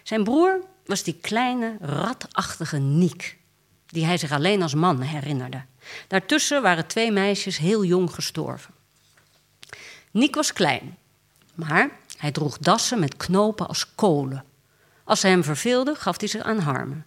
Zijn 0.04 0.24
broer 0.24 0.60
was 0.86 1.04
die 1.04 1.14
kleine, 1.22 1.78
ratachtige 1.80 2.78
Niek, 2.78 3.38
die 3.86 4.06
hij 4.06 4.18
zich 4.18 4.32
alleen 4.32 4.62
als 4.62 4.74
man 4.74 5.02
herinnerde. 5.02 5.62
Daartussen 6.08 6.62
waren 6.62 6.88
twee 6.88 7.12
meisjes 7.12 7.58
heel 7.58 7.84
jong 7.84 8.14
gestorven. 8.14 8.74
Niek 10.12 10.36
was 10.36 10.54
klein, 10.54 10.98
maar 11.56 11.90
hij 12.18 12.32
droeg 12.32 12.58
dassen 12.58 13.00
met 13.00 13.18
knopen 13.18 13.68
als 13.68 13.96
kolen. 13.96 14.44
Als 15.04 15.20
ze 15.20 15.28
hem 15.28 15.44
verveelde, 15.44 15.96
gaf 15.96 16.20
hij 16.20 16.28
ze 16.28 16.44
aan 16.44 16.60
Harmen. 16.60 17.06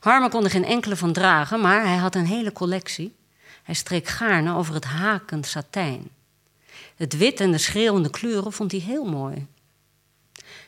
Harmen 0.00 0.30
kon 0.30 0.44
er 0.44 0.50
geen 0.50 0.64
enkele 0.64 0.96
van 0.96 1.12
dragen, 1.12 1.60
maar 1.60 1.86
hij 1.86 1.96
had 1.96 2.14
een 2.14 2.26
hele 2.26 2.52
collectie. 2.52 3.14
Hij 3.62 3.74
streek 3.74 4.08
gaarne 4.08 4.54
over 4.54 4.74
het 4.74 4.84
hakend 4.84 5.46
satijn. 5.46 6.08
Het 6.96 7.16
wit 7.16 7.40
en 7.40 7.50
de 7.50 7.58
schreeuwende 7.58 8.10
kleuren 8.10 8.52
vond 8.52 8.72
hij 8.72 8.80
heel 8.80 9.04
mooi. 9.04 9.46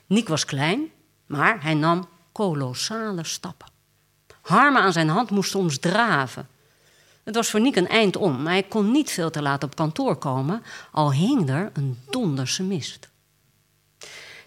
Niek 0.07 0.29
was 0.29 0.45
klein, 0.45 0.91
maar 1.27 1.63
hij 1.63 1.75
nam 1.75 2.09
kolossale 2.33 3.25
stappen. 3.25 3.69
Harmen 4.41 4.83
aan 4.83 4.93
zijn 4.93 5.09
hand 5.09 5.31
moest 5.31 5.51
soms 5.51 5.79
draven. 5.79 6.49
Het 7.25 7.35
was 7.35 7.51
voor 7.51 7.61
Niek 7.61 7.77
een 7.77 7.89
eind 7.89 8.17
om. 8.17 8.47
Hij 8.47 8.63
kon 8.63 8.91
niet 8.91 9.11
veel 9.11 9.31
te 9.31 9.43
laat 9.43 9.63
op 9.63 9.77
kantoor 9.77 10.17
komen, 10.17 10.63
al 10.93 11.13
hing 11.13 11.49
er 11.49 11.71
een 11.73 11.99
donderse 12.11 12.63
mist. 12.63 13.09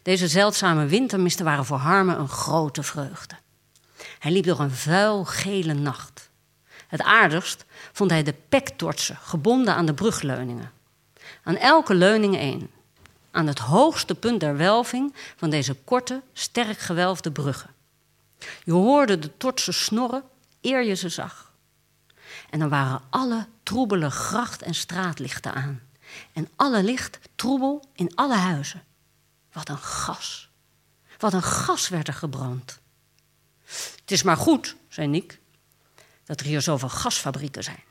Deze 0.02 0.28
zeldzame 0.28 0.86
wintermisten 0.86 1.46
waren 1.46 1.66
voor 1.66 1.78
Harmen 1.78 2.20
een 2.20 2.30
grote 2.30 2.84
vreugde. 2.84 3.36
Hij 4.20 4.32
liep 4.32 4.46
door 4.46 4.60
een 4.60 4.72
vuil 4.72 5.26
gele 5.26 5.74
nacht. 5.74 6.30
Het 6.88 7.02
aardigst 7.02 7.66
vond 7.92 8.12
hij 8.12 8.24
de 8.24 8.36
pektortsen 8.50 9.18
gebonden 9.18 9.76
aan 9.76 9.86
de 9.86 9.94
brugleuningen. 9.94 10.72
Aan 11.44 11.58
elke 11.58 11.94
leuning 11.94 12.38
één. 12.38 12.70
Aan 13.32 13.48
het 13.48 13.60
hoogste 13.60 14.16
punt 14.16 14.40
der 14.40 14.58
welving 14.58 15.16
van 15.36 15.50
deze 15.50 15.74
korte, 15.74 16.22
sterk 16.34 16.78
gewelfde 16.78 17.32
bruggen. 17.32 17.70
Je 18.64 18.72
hoorde 18.72 19.20
de 19.20 19.38
tortsen 19.38 19.74
snorren 19.74 20.24
eer 20.62 20.84
je 20.84 20.94
ze 20.94 21.10
zag. 21.10 21.52
En 22.50 22.60
dan 22.60 22.70
waren 22.70 23.02
alle 23.10 23.48
troebele 23.64 24.10
gracht- 24.10 24.62
en 24.62 24.74
straatlichten 24.74 25.54
aan. 25.54 25.82
En 26.34 26.50
alle 26.56 26.84
licht 26.84 27.20
troebel 27.36 27.84
in 27.94 28.12
alle 28.16 28.36
huizen. 28.36 28.84
Wat 29.52 29.70
een 29.70 29.78
gas. 29.78 30.50
Wat 31.18 31.34
een 31.34 31.44
gas 31.44 31.90
werd 31.90 32.08
er 32.08 32.14
gebrand. 32.14 32.81
Het 34.02 34.12
is 34.12 34.24
maar 34.24 34.38
goed, 34.38 34.76
zei 34.88 35.08
Niek, 35.08 35.40
dat 36.26 36.40
er 36.40 36.46
hier 36.46 36.62
zoveel 36.62 36.90
gasfabrieken 36.90 37.64
zijn. 37.64 37.84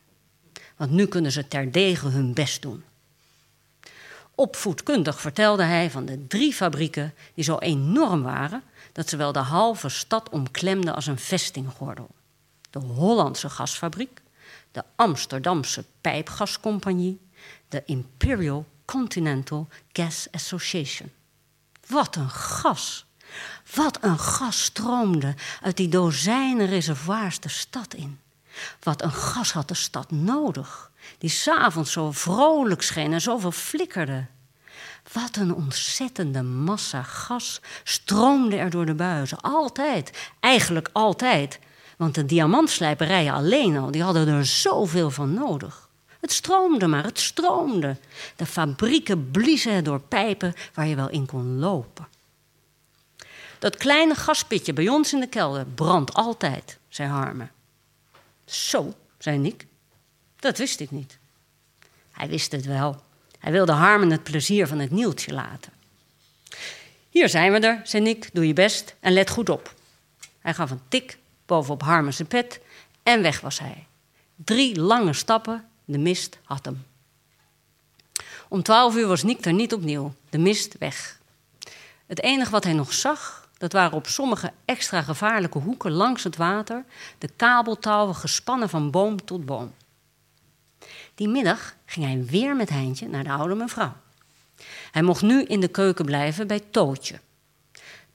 Want 0.76 0.90
nu 0.90 1.06
kunnen 1.06 1.32
ze 1.32 1.48
terdege 1.48 2.08
hun 2.08 2.34
best 2.34 2.62
doen. 2.62 2.84
Opvoedkundig 4.34 5.20
vertelde 5.20 5.62
hij 5.62 5.90
van 5.90 6.04
de 6.04 6.26
drie 6.26 6.54
fabrieken 6.54 7.14
die 7.34 7.44
zo 7.44 7.58
enorm 7.58 8.22
waren 8.22 8.62
dat 8.92 9.08
ze 9.08 9.16
wel 9.16 9.32
de 9.32 9.38
halve 9.38 9.88
stad 9.88 10.28
omklemden 10.28 10.94
als 10.94 11.06
een 11.06 11.18
vestinggordel. 11.18 12.08
De 12.70 12.78
Hollandse 12.78 13.48
gasfabriek, 13.50 14.22
de 14.72 14.84
Amsterdamse 14.96 15.84
pijpgascompagnie, 16.00 17.20
de 17.68 17.82
Imperial 17.86 18.66
Continental 18.84 19.68
Gas 19.92 20.28
Association. 20.30 21.10
Wat 21.86 22.16
een 22.16 22.30
gas! 22.30 23.06
Wat 23.74 23.98
een 24.00 24.18
gas 24.18 24.62
stroomde 24.64 25.34
uit 25.62 25.76
die 25.76 25.88
dozijnen 25.88 26.66
reservoirs 26.66 27.40
de 27.40 27.48
stad 27.48 27.94
in. 27.94 28.18
Wat 28.82 29.02
een 29.02 29.12
gas 29.12 29.52
had 29.52 29.68
de 29.68 29.74
stad 29.74 30.10
nodig, 30.10 30.90
die 31.18 31.30
s'avonds 31.30 31.92
zo 31.92 32.12
vrolijk 32.12 32.82
scheen 32.82 33.12
en 33.12 33.20
zoveel 33.20 33.52
flikkerde. 33.52 34.26
Wat 35.12 35.36
een 35.36 35.54
ontzettende 35.54 36.42
massa 36.42 37.02
gas 37.02 37.60
stroomde 37.84 38.56
er 38.56 38.70
door 38.70 38.86
de 38.86 38.94
buizen. 38.94 39.40
Altijd, 39.40 40.30
eigenlijk 40.40 40.88
altijd. 40.92 41.58
Want 41.96 42.14
de 42.14 42.24
diamantslijperijen 42.24 43.32
alleen 43.32 43.76
al, 43.76 43.90
die 43.90 44.02
hadden 44.02 44.28
er 44.28 44.46
zoveel 44.46 45.10
van 45.10 45.34
nodig. 45.34 45.88
Het 46.20 46.32
stroomde 46.32 46.86
maar, 46.86 47.04
het 47.04 47.20
stroomde. 47.20 47.96
De 48.36 48.46
fabrieken 48.46 49.30
bliezen 49.30 49.84
door 49.84 50.00
pijpen 50.00 50.54
waar 50.74 50.86
je 50.86 50.94
wel 50.94 51.08
in 51.08 51.26
kon 51.26 51.58
lopen. 51.58 52.08
Dat 53.60 53.76
kleine 53.76 54.14
gaspitje 54.14 54.72
bij 54.72 54.88
ons 54.88 55.12
in 55.12 55.20
de 55.20 55.28
kelder 55.28 55.66
brandt 55.66 56.14
altijd, 56.14 56.78
zei 56.88 57.08
Harme. 57.08 57.48
Zo, 58.44 58.94
zei 59.18 59.38
Nick. 59.38 59.66
Dat 60.36 60.58
wist 60.58 60.80
ik 60.80 60.90
niet. 60.90 61.18
Hij 62.10 62.28
wist 62.28 62.52
het 62.52 62.64
wel. 62.64 63.02
Hij 63.38 63.52
wilde 63.52 63.72
Harmen 63.72 64.10
het 64.10 64.22
plezier 64.22 64.66
van 64.66 64.78
het 64.78 64.90
nieltje 64.90 65.32
laten. 65.32 65.72
Hier 67.10 67.28
zijn 67.28 67.52
we 67.52 67.58
er, 67.58 67.80
zei 67.84 68.02
Nick. 68.02 68.30
Doe 68.32 68.46
je 68.46 68.52
best 68.52 68.94
en 69.00 69.12
let 69.12 69.30
goed 69.30 69.48
op. 69.48 69.74
Hij 70.38 70.54
gaf 70.54 70.70
een 70.70 70.80
tik 70.88 71.18
bovenop 71.46 71.82
Harmen 71.82 72.26
pet 72.28 72.60
en 73.02 73.22
weg 73.22 73.40
was 73.40 73.58
hij. 73.58 73.86
Drie 74.36 74.80
lange 74.80 75.12
stappen, 75.12 75.68
de 75.84 75.98
mist 75.98 76.38
had 76.44 76.64
hem. 76.64 76.84
Om 78.48 78.62
twaalf 78.62 78.96
uur 78.96 79.06
was 79.06 79.22
Nick 79.22 79.44
er 79.44 79.52
niet 79.52 79.74
opnieuw, 79.74 80.14
de 80.30 80.38
mist 80.38 80.78
weg. 80.78 81.18
Het 82.06 82.22
enige 82.22 82.50
wat 82.50 82.64
hij 82.64 82.72
nog 82.72 82.92
zag, 82.92 83.48
dat 83.60 83.72
waren 83.72 83.96
op 83.96 84.06
sommige 84.06 84.52
extra 84.64 85.02
gevaarlijke 85.02 85.58
hoeken 85.58 85.90
langs 85.90 86.24
het 86.24 86.36
water 86.36 86.84
de 87.18 87.28
kabeltouwen 87.36 88.14
gespannen 88.14 88.68
van 88.68 88.90
boom 88.90 89.24
tot 89.24 89.46
boom. 89.46 89.74
Die 91.14 91.28
middag 91.28 91.74
ging 91.86 92.06
hij 92.06 92.24
weer 92.24 92.56
met 92.56 92.68
Heintje 92.68 93.08
naar 93.08 93.24
de 93.24 93.30
oude 93.30 93.54
mevrouw. 93.54 93.96
Hij 94.90 95.02
mocht 95.02 95.22
nu 95.22 95.44
in 95.44 95.60
de 95.60 95.68
keuken 95.68 96.04
blijven 96.04 96.46
bij 96.46 96.60
Tootje. 96.60 97.20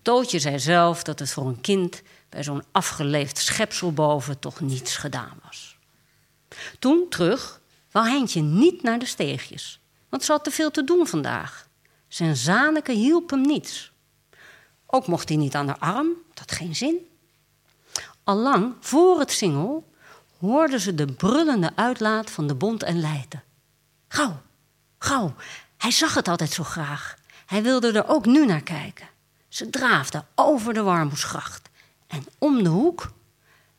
Tootje 0.02 0.40
zei 0.40 0.60
zelf 0.60 1.04
dat 1.04 1.20
het 1.20 1.32
voor 1.32 1.48
een 1.48 1.62
kind 1.62 2.02
bij 2.30 2.44
zo'n 2.44 2.64
afgeleefd 2.72 3.38
schepsel 3.38 3.94
boven 3.94 4.40
toch 4.40 4.60
niets 4.60 4.98
gedaan 4.98 5.40
was. 5.44 5.78
Toen 6.80 7.06
terug 7.10 7.62
wou 7.92 8.08
Heintje 8.08 8.42
niet 8.42 8.84
naar 8.84 9.00
de 9.00 9.06
steegjes, 9.06 9.80
want 10.10 10.24
ze 10.24 10.32
had 10.32 10.44
te 10.44 10.52
veel 10.52 10.72
te 10.72 10.84
doen 10.84 11.08
vandaag. 11.08 11.68
Zijn 12.08 12.36
zaneke 12.36 12.92
hielp 12.92 13.30
hem 13.30 13.42
niets. 13.42 13.94
Ook 14.96 15.08
mocht 15.08 15.30
hij 15.30 15.38
niet 15.38 15.56
aan 15.56 15.66
de 15.66 15.80
arm, 15.80 16.08
dat 16.28 16.40
had 16.40 16.52
geen 16.52 16.76
zin. 16.76 16.96
Allang 18.24 18.74
voor 18.80 19.20
het 19.20 19.32
singel 19.32 19.92
hoorden 20.40 20.80
ze 20.80 20.96
de 20.96 21.06
brullende 21.06 21.72
uitlaat 21.76 22.30
van 22.30 22.48
de 22.48 22.56
bond 22.56 22.84
en 22.84 23.00
leiden. 23.00 23.44
Gauw, 24.08 24.42
gauw, 24.98 25.34
hij 25.78 25.92
zag 25.92 26.14
het 26.14 26.28
altijd 26.28 26.52
zo 26.52 26.64
graag. 26.64 27.16
Hij 27.46 27.64
wilde 27.64 27.92
er 27.92 28.08
ook 28.08 28.26
nu 28.26 28.46
naar 28.46 28.62
kijken. 28.62 29.08
Ze 29.48 29.70
draafden 29.70 30.28
over 30.36 30.74
de 30.74 30.82
Warmoesgracht 30.82 31.70
en 32.08 32.26
om 32.38 32.64
de 32.64 32.70
hoek. 32.70 33.12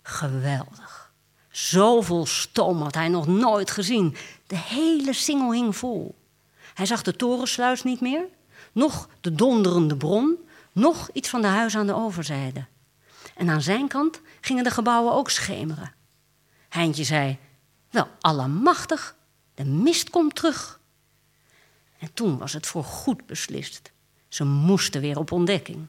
Geweldig. 0.02 1.12
Zoveel 1.50 2.26
stoom 2.26 2.82
had 2.82 2.94
hij 2.94 3.08
nog 3.08 3.26
nooit 3.26 3.70
gezien. 3.70 4.16
De 4.46 4.56
hele 4.56 5.12
singel 5.12 5.52
hing 5.52 5.76
vol. 5.76 6.14
Hij 6.74 6.86
zag 6.86 7.02
de 7.02 7.16
torensluis 7.16 7.82
niet 7.82 8.00
meer, 8.00 8.24
nog 8.72 9.08
de 9.20 9.34
donderende 9.34 9.96
bron, 9.96 10.44
nog 10.76 11.10
iets 11.12 11.28
van 11.28 11.40
de 11.40 11.46
huizen 11.46 11.80
aan 11.80 11.86
de 11.86 11.94
overzijde. 11.94 12.66
En 13.34 13.50
aan 13.50 13.62
zijn 13.62 13.88
kant 13.88 14.20
gingen 14.40 14.64
de 14.64 14.70
gebouwen 14.70 15.12
ook 15.12 15.30
schemeren. 15.30 15.94
Heintje 16.68 17.04
zei: 17.04 17.38
Wel, 17.90 18.08
allemachtig, 18.20 19.16
de 19.54 19.64
mist 19.64 20.10
komt 20.10 20.34
terug. 20.34 20.80
En 21.98 22.12
toen 22.14 22.38
was 22.38 22.52
het 22.52 22.66
voor 22.66 22.84
goed 22.84 23.26
beslist. 23.26 23.92
Ze 24.28 24.44
moesten 24.44 25.00
weer 25.00 25.18
op 25.18 25.32
ontdekking. 25.32 25.86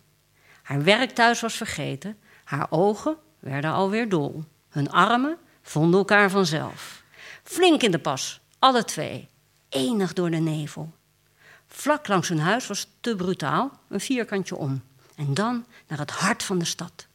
Haar 0.61 0.83
werk 0.83 1.11
thuis 1.11 1.41
was 1.41 1.55
vergeten, 1.55 2.17
haar 2.43 2.67
ogen 2.69 3.17
werden 3.39 3.71
alweer 3.71 4.09
dol. 4.09 4.43
Hun 4.69 4.91
armen 4.91 5.37
vonden 5.61 5.99
elkaar 5.99 6.29
vanzelf. 6.29 7.03
Flink 7.43 7.81
in 7.81 7.91
de 7.91 7.99
pas, 7.99 8.41
alle 8.59 8.83
twee, 8.83 9.29
enig 9.69 10.13
door 10.13 10.31
de 10.31 10.37
nevel. 10.37 10.93
Vlak 11.67 12.07
langs 12.07 12.29
hun 12.29 12.39
huis 12.39 12.67
was 12.67 12.87
te 13.01 13.15
brutaal, 13.15 13.79
een 13.89 13.99
vierkantje 13.99 14.55
om. 14.55 14.83
En 15.15 15.33
dan 15.33 15.65
naar 15.87 15.99
het 15.99 16.11
hart 16.11 16.43
van 16.43 16.57
de 16.57 16.65
stad. 16.65 17.07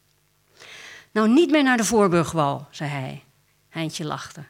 Nou, 1.11 1.29
niet 1.29 1.51
meer 1.51 1.63
naar 1.63 1.77
de 1.77 1.85
Voorburgwal, 1.85 2.69
zei 2.71 2.91
hij. 2.91 3.25
Heintje 3.69 4.05
lachte. 4.05 4.45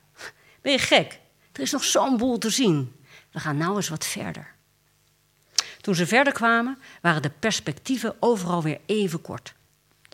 Ben 0.60 0.72
je 0.72 0.78
gek? 0.78 1.20
Er 1.52 1.60
is 1.60 1.72
nog 1.72 1.84
zo'n 1.84 2.16
boel 2.16 2.38
te 2.38 2.50
zien. 2.50 2.92
We 3.30 3.40
gaan 3.40 3.56
nou 3.56 3.76
eens 3.76 3.88
wat 3.88 4.06
verder. 4.06 4.54
Toen 5.80 5.94
ze 5.94 6.06
verder 6.06 6.32
kwamen, 6.32 6.78
waren 7.00 7.22
de 7.22 7.30
perspectieven 7.30 8.16
overal 8.20 8.62
weer 8.62 8.80
even 8.86 9.20
kort. 9.20 9.54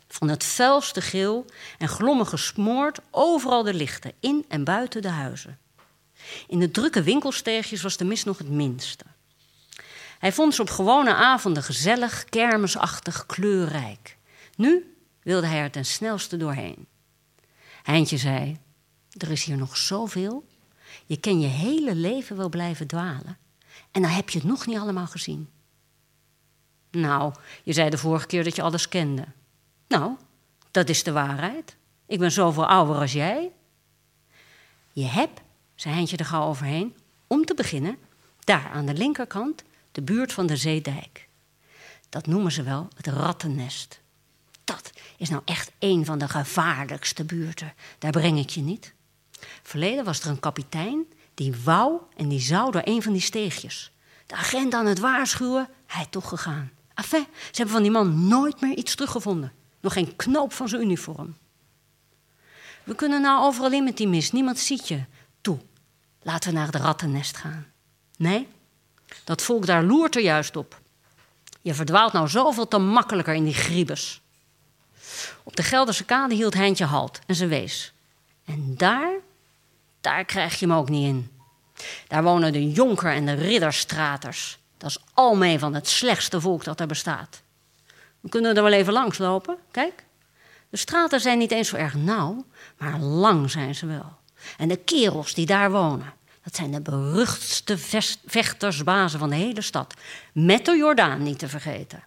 Van 0.09 0.29
het 0.29 0.44
felste 0.44 1.01
geel 1.01 1.44
en 1.79 1.88
glommige 1.88 2.37
smoord 2.37 2.98
overal 3.11 3.62
de 3.62 3.74
lichten, 3.74 4.12
in 4.20 4.44
en 4.48 4.64
buiten 4.64 5.03
de 5.03 5.09
huizen. 5.09 5.59
In 6.46 6.59
de 6.59 6.70
drukke 6.70 7.03
winkelsteegjes 7.03 7.83
was 7.83 7.96
de 7.96 8.05
mist 8.05 8.24
nog 8.24 8.38
het 8.38 8.48
minste. 8.48 9.05
Hij 10.18 10.33
vond 10.33 10.54
ze 10.54 10.62
op 10.62 10.70
gewone 10.70 11.14
avonden 11.14 11.62
gezellig, 11.62 12.24
kermisachtig, 12.24 13.26
kleurrijk. 13.26 14.16
Nu 14.57 14.96
wilde 15.22 15.46
hij 15.46 15.59
er 15.59 15.70
ten 15.70 15.85
snelste 15.85 16.37
doorheen. 16.37 16.87
Heintje 17.83 18.16
zei: 18.16 18.59
Er 19.11 19.31
is 19.31 19.44
hier 19.44 19.57
nog 19.57 19.76
zoveel. 19.76 20.46
Je 21.07 21.16
kan 21.16 21.40
je 21.40 21.46
hele 21.46 21.94
leven 21.94 22.37
wel 22.37 22.48
blijven 22.48 22.87
dwalen. 22.87 23.38
En 23.90 24.02
dan 24.02 24.11
heb 24.11 24.31
je 24.31 24.38
het 24.38 24.48
nog 24.48 24.66
niet 24.66 24.78
allemaal 24.78 25.07
gezien. 25.07 25.48
Nou, 26.90 27.35
je 27.62 27.72
zei 27.72 27.90
de 27.90 27.98
vorige 27.98 28.26
keer 28.26 28.44
dat 28.44 28.57
je 28.57 28.62
alles 28.62 28.88
kende. 28.88 29.24
Nou, 29.88 30.16
dat 30.70 30.88
is 30.88 31.02
de 31.02 31.12
waarheid. 31.12 31.76
Ik 32.07 32.18
ben 32.18 32.33
zoveel 32.33 32.66
ouder 32.66 32.96
als 32.96 33.12
jij. 33.12 33.52
Je 34.92 35.04
hebt, 35.04 35.40
zei 35.74 35.94
Heintje 35.94 36.16
er 36.16 36.24
gauw 36.24 36.48
overheen, 36.48 36.96
om 37.26 37.44
te 37.44 37.54
beginnen, 37.54 37.96
daar 38.44 38.70
aan 38.72 38.87
de 38.87 38.94
linkerkant, 38.94 39.64
de 39.92 40.03
buurt 40.03 40.33
van 40.33 40.46
de 40.46 40.57
Zeedijk. 40.57 41.29
Dat 42.09 42.27
noemen 42.27 42.53
ze 42.53 42.62
wel 42.62 42.88
het 42.96 43.07
rattennest. 43.07 44.01
Dat 44.64 44.90
is 45.16 45.29
nou 45.29 45.42
echt 45.44 45.70
een 45.79 46.05
van 46.05 46.18
de 46.18 46.29
gevaarlijkste 46.29 47.24
buurten. 47.24 47.74
Daar 47.98 48.11
breng 48.11 48.38
ik 48.38 48.51
je 48.51 48.61
niet. 48.61 48.94
Verleden 49.62 50.05
was 50.05 50.20
er 50.20 50.31
een 50.31 50.40
kapitein 50.40 51.07
die 51.35 51.55
wou 51.64 52.01
en 52.16 52.29
die 52.29 52.40
zou 52.40 52.70
door 52.70 52.83
een 52.85 53.03
van 53.03 53.12
die 53.12 53.22
steegjes. 53.22 53.92
De 54.27 54.35
agent 54.35 54.74
aan 54.74 54.87
het 54.87 54.98
waarschuwen, 54.98 55.68
hij 55.87 56.07
toch 56.11 56.29
gegaan. 56.29 56.70
Enfin, 56.94 57.27
ze 57.31 57.57
hebben 57.57 57.74
van 57.74 57.83
die 57.83 57.90
man 57.90 58.29
nooit 58.29 58.61
meer 58.61 58.77
iets 58.77 58.94
teruggevonden. 58.94 59.53
Nog 59.81 59.92
geen 59.92 60.16
knoop 60.16 60.53
van 60.53 60.68
zijn 60.68 60.83
uniform. 60.83 61.37
We 62.85 62.94
kunnen 62.94 63.20
nou 63.20 63.44
overal 63.44 63.72
in 63.72 63.85
met 63.85 63.96
die 63.96 64.09
mist, 64.09 64.33
niemand 64.33 64.59
ziet 64.59 64.88
je. 64.88 65.05
Toe, 65.40 65.59
laten 66.22 66.51
we 66.51 66.57
naar 66.57 66.66
het 66.66 66.74
rattennest 66.74 67.37
gaan. 67.37 67.66
Nee, 68.16 68.48
dat 69.25 69.42
volk 69.42 69.66
daar 69.66 69.83
loert 69.83 70.16
er 70.16 70.23
juist 70.23 70.57
op. 70.57 70.81
Je 71.61 71.75
verdwaalt 71.75 72.12
nou 72.12 72.29
zoveel 72.29 72.68
te 72.68 72.79
makkelijker 72.79 73.35
in 73.35 73.44
die 73.44 73.55
griebes. 73.55 74.21
Op 75.42 75.57
de 75.57 75.62
Gelderse 75.62 76.05
kade 76.05 76.35
hield 76.35 76.55
Heintje 76.55 76.85
halt 76.85 77.18
en 77.27 77.35
ze 77.35 77.47
wees. 77.47 77.92
En 78.44 78.75
daar, 78.77 79.12
daar 80.01 80.25
krijg 80.25 80.59
je 80.59 80.66
hem 80.66 80.75
ook 80.75 80.88
niet 80.88 81.07
in. 81.07 81.31
Daar 82.09 82.23
wonen 82.23 82.53
de 82.53 82.71
jonker 82.71 83.12
en 83.12 83.27
de 83.27 83.33
ridderstraters. 83.33 84.59
Dat 84.79 84.90
is 84.90 84.99
almee 85.14 85.59
van 85.59 85.75
het 85.75 85.88
slechtste 85.88 86.40
volk 86.40 86.64
dat 86.64 86.81
er 86.81 86.87
bestaat. 86.87 87.42
We 88.21 88.29
kunnen 88.29 88.57
er 88.57 88.62
wel 88.62 88.73
even 88.73 88.92
langs 88.92 89.18
lopen, 89.18 89.57
kijk. 89.71 90.05
De 90.71 90.77
straten 90.77 91.21
zijn 91.21 91.38
niet 91.38 91.51
eens 91.51 91.68
zo 91.68 91.77
erg 91.77 91.94
nauw, 91.94 92.44
maar 92.79 92.99
lang 92.99 93.51
zijn 93.51 93.75
ze 93.75 93.87
wel. 93.87 94.16
En 94.57 94.68
de 94.68 94.77
kerels 94.77 95.35
die 95.35 95.47
daar 95.47 95.71
wonen, 95.71 96.12
dat 96.49 96.57
zijn 96.57 96.71
de 96.71 96.81
beruchtste 96.81 97.79
vechtersbazen 98.27 99.19
van 99.19 99.29
de 99.29 99.37
hele 99.37 99.61
stad. 99.61 99.95
Met 100.33 100.65
de 100.65 100.77
Jordaan 100.77 101.23
niet 101.23 101.39
te 101.39 101.49
vergeten. 101.49 102.05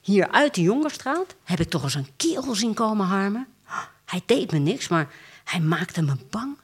Hier 0.00 0.30
uit 0.30 0.54
de 0.54 0.62
Jongerstraat 0.62 1.34
heb 1.44 1.60
ik 1.60 1.70
toch 1.70 1.82
eens 1.82 1.94
een 1.94 2.16
kerel 2.16 2.54
zien 2.54 2.74
komen 2.74 3.06
harmen. 3.06 3.46
Hij 4.04 4.22
deed 4.26 4.52
me 4.52 4.58
niks, 4.58 4.88
maar 4.88 5.08
hij 5.44 5.60
maakte 5.60 6.02
me 6.02 6.16
bang. 6.30 6.56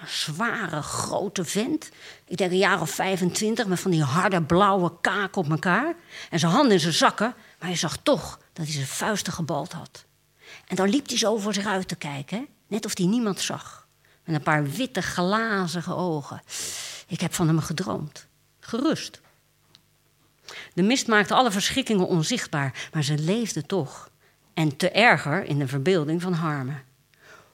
Een 0.00 0.08
zware, 0.08 0.82
grote 0.82 1.44
vent. 1.44 1.90
Ik 2.24 2.36
denk 2.36 2.50
een 2.50 2.58
jaar 2.58 2.80
of 2.80 2.90
25 2.90 3.66
met 3.66 3.80
van 3.80 3.90
die 3.90 4.02
harde 4.02 4.42
blauwe 4.42 4.92
kaak 5.00 5.36
op 5.36 5.50
elkaar. 5.50 5.94
En 6.30 6.38
zijn 6.38 6.52
handen 6.52 6.72
in 6.72 6.80
zijn 6.80 6.92
zakken. 6.92 7.34
Maar 7.60 7.70
je 7.70 7.76
zag 7.76 7.96
toch 8.02 8.38
dat 8.52 8.64
hij 8.64 8.74
zijn 8.74 8.86
vuisten 8.86 9.32
gebald 9.32 9.72
had. 9.72 10.04
En 10.66 10.76
dan 10.76 10.88
liep 10.88 11.08
hij 11.08 11.18
zo 11.18 11.36
voor 11.36 11.54
zich 11.54 11.66
uit 11.66 11.88
te 11.88 11.96
kijken. 11.96 12.46
Net 12.66 12.84
of 12.84 12.96
hij 12.96 13.06
niemand 13.06 13.40
zag. 13.40 13.87
Met 14.28 14.36
een 14.36 14.42
paar 14.42 14.70
witte, 14.70 15.02
glazige 15.02 15.94
ogen. 15.94 16.42
Ik 17.06 17.20
heb 17.20 17.34
van 17.34 17.46
hem 17.46 17.60
gedroomd. 17.60 18.26
Gerust. 18.60 19.20
De 20.74 20.82
mist 20.82 21.06
maakte 21.06 21.34
alle 21.34 21.50
verschrikkingen 21.50 22.06
onzichtbaar, 22.06 22.88
maar 22.92 23.02
ze 23.02 23.18
leefde 23.18 23.66
toch. 23.66 24.10
En 24.54 24.76
te 24.76 24.90
erger 24.90 25.44
in 25.44 25.58
de 25.58 25.68
verbeelding 25.68 26.22
van 26.22 26.32
Harmen. 26.32 26.82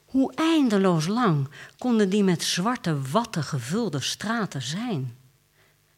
Hoe 0.04 0.34
eindeloos 0.34 1.06
lang 1.06 1.48
konden 1.78 2.10
die 2.10 2.24
met 2.24 2.42
zwarte 2.42 3.00
watten 3.10 3.44
gevulde 3.44 4.00
straten 4.00 4.62
zijn? 4.62 5.16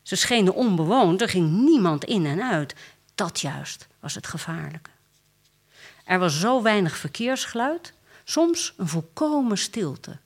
Ze 0.03 0.17
schenen 0.17 0.55
onbewoond, 0.55 1.21
er 1.21 1.29
ging 1.29 1.51
niemand 1.51 2.05
in 2.05 2.27
en 2.27 2.43
uit. 2.43 2.75
Dat 3.15 3.41
juist 3.41 3.87
was 4.01 4.15
het 4.15 4.27
gevaarlijke. 4.27 4.91
Er 6.05 6.19
was 6.19 6.41
zo 6.41 6.63
weinig 6.63 6.97
verkeersgeluid, 6.97 7.93
soms 8.25 8.75
een 8.77 8.89
volkomen 8.89 9.59
stilte, 9.59 10.19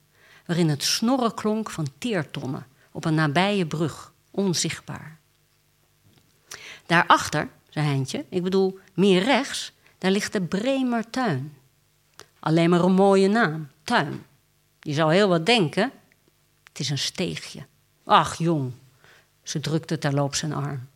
waarin 0.50 0.68
het 0.68 0.82
snorren 0.82 1.34
klonk 1.34 1.70
van 1.70 1.86
teertonnen 1.98 2.66
op 2.92 3.04
een 3.04 3.14
nabije 3.14 3.66
brug, 3.66 4.12
onzichtbaar. 4.30 5.18
Daarachter, 6.86 7.48
zei 7.68 7.86
Heintje, 7.86 8.24
ik 8.28 8.42
bedoel 8.42 8.78
meer 8.94 9.22
rechts, 9.22 9.72
daar 9.98 10.10
ligt 10.10 10.32
de 10.32 10.42
Bremertuin. 10.42 11.56
Alleen 12.40 12.70
maar 12.70 12.84
een 12.84 12.92
mooie 12.92 13.28
naam, 13.28 13.68
tuin. 13.84 14.24
Je 14.80 14.92
zou 14.92 15.12
heel 15.12 15.28
wat 15.28 15.46
denken, 15.46 15.92
het 16.64 16.78
is 16.78 16.90
een 16.90 16.98
steegje. 16.98 17.66
Ach, 18.04 18.38
jong, 18.38 18.72
ze 19.42 19.60
drukte 19.60 19.98
terloops 19.98 20.38
zijn 20.38 20.52
arm. 20.52 20.88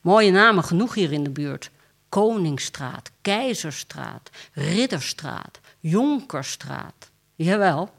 Mooie 0.00 0.30
namen 0.30 0.64
genoeg 0.64 0.94
hier 0.94 1.12
in 1.12 1.24
de 1.24 1.30
buurt. 1.30 1.70
Koningsstraat, 2.08 3.10
Keizerstraat, 3.20 4.30
Ridderstraat, 4.52 5.60
Jonkerstraat. 5.80 7.10
Jawel, 7.34 7.92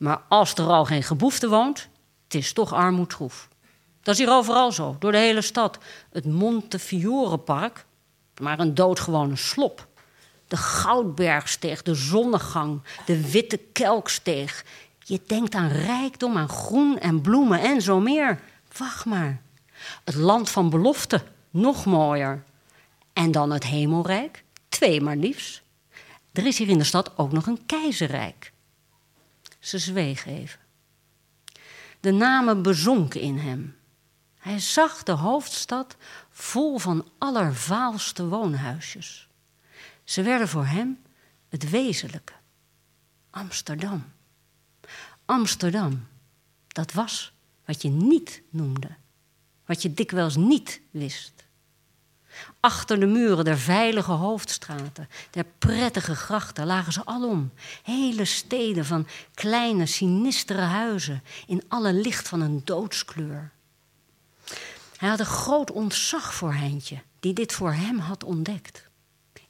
maar 0.00 0.22
als 0.28 0.54
er 0.54 0.66
al 0.66 0.84
geen 0.84 1.02
geboefte 1.02 1.48
woont, 1.48 1.88
het 2.24 2.34
is 2.34 2.52
toch 2.52 2.72
armoedtroef. 2.72 3.48
Dat 4.02 4.14
is 4.14 4.20
hier 4.20 4.30
overal 4.30 4.72
zo, 4.72 4.96
door 4.98 5.12
de 5.12 5.18
hele 5.18 5.40
stad. 5.40 5.78
Het 6.12 6.24
Montefiorenpark, 6.24 7.84
maar 8.40 8.58
een 8.58 8.74
doodgewone 8.74 9.36
slop. 9.36 9.86
De 10.48 10.56
Goudbergsteeg, 10.56 11.82
de 11.82 11.94
Zonnegang, 11.94 12.82
de 13.06 13.30
Witte 13.30 13.56
Kelksteeg. 13.56 14.64
Je 14.98 15.20
denkt 15.26 15.54
aan 15.54 15.68
rijkdom, 15.68 16.36
aan 16.36 16.48
groen 16.48 16.98
en 16.98 17.20
bloemen 17.20 17.60
en 17.60 17.82
zo 17.82 18.00
meer. 18.00 18.40
Wacht 18.76 19.04
maar. 19.04 19.42
Het 20.04 20.14
land 20.14 20.50
van 20.50 20.70
belofte, 20.70 21.22
nog 21.50 21.84
mooier. 21.84 22.44
En 23.12 23.30
dan 23.30 23.50
het 23.50 23.64
Hemelrijk, 23.64 24.44
twee 24.68 25.00
maar 25.00 25.16
liefst. 25.16 25.62
Er 26.32 26.46
is 26.46 26.58
hier 26.58 26.68
in 26.68 26.78
de 26.78 26.84
stad 26.84 27.18
ook 27.18 27.32
nog 27.32 27.46
een 27.46 27.66
keizerrijk. 27.66 28.52
Ze 29.60 29.78
zweeg 29.78 30.26
even. 30.26 30.60
De 32.00 32.10
namen 32.10 32.62
bezonken 32.62 33.20
in 33.20 33.38
hem. 33.38 33.76
Hij 34.38 34.58
zag 34.58 35.02
de 35.02 35.12
hoofdstad 35.12 35.96
vol 36.30 36.78
van 36.78 37.08
allervaalste 37.18 38.26
woonhuisjes. 38.26 39.28
Ze 40.04 40.22
werden 40.22 40.48
voor 40.48 40.66
hem 40.66 41.02
het 41.48 41.70
wezenlijke. 41.70 42.32
Amsterdam. 43.30 44.12
Amsterdam, 45.24 46.06
dat 46.68 46.92
was 46.92 47.32
wat 47.64 47.82
je 47.82 47.88
niet 47.88 48.42
noemde, 48.50 48.96
wat 49.66 49.82
je 49.82 49.94
dikwijls 49.94 50.36
niet 50.36 50.80
wist. 50.90 51.44
Achter 52.60 53.00
de 53.00 53.06
muren 53.06 53.44
der 53.44 53.58
veilige 53.58 54.12
hoofdstraten, 54.12 55.08
der 55.30 55.44
prettige 55.58 56.14
grachten, 56.14 56.66
lagen 56.66 56.92
ze 56.92 57.04
alom. 57.04 57.52
Hele 57.82 58.24
steden 58.24 58.84
van 58.84 59.06
kleine, 59.34 59.86
sinistere 59.86 60.60
huizen 60.60 61.22
in 61.46 61.62
alle 61.68 61.92
licht 61.92 62.28
van 62.28 62.40
een 62.40 62.60
doodskleur. 62.64 63.50
Hij 64.96 65.08
had 65.08 65.20
een 65.20 65.26
groot 65.26 65.70
ontzag 65.70 66.34
voor 66.34 66.52
Heintje, 66.52 67.02
die 67.20 67.32
dit 67.32 67.52
voor 67.52 67.72
hem 67.72 67.98
had 67.98 68.24
ontdekt. 68.24 68.88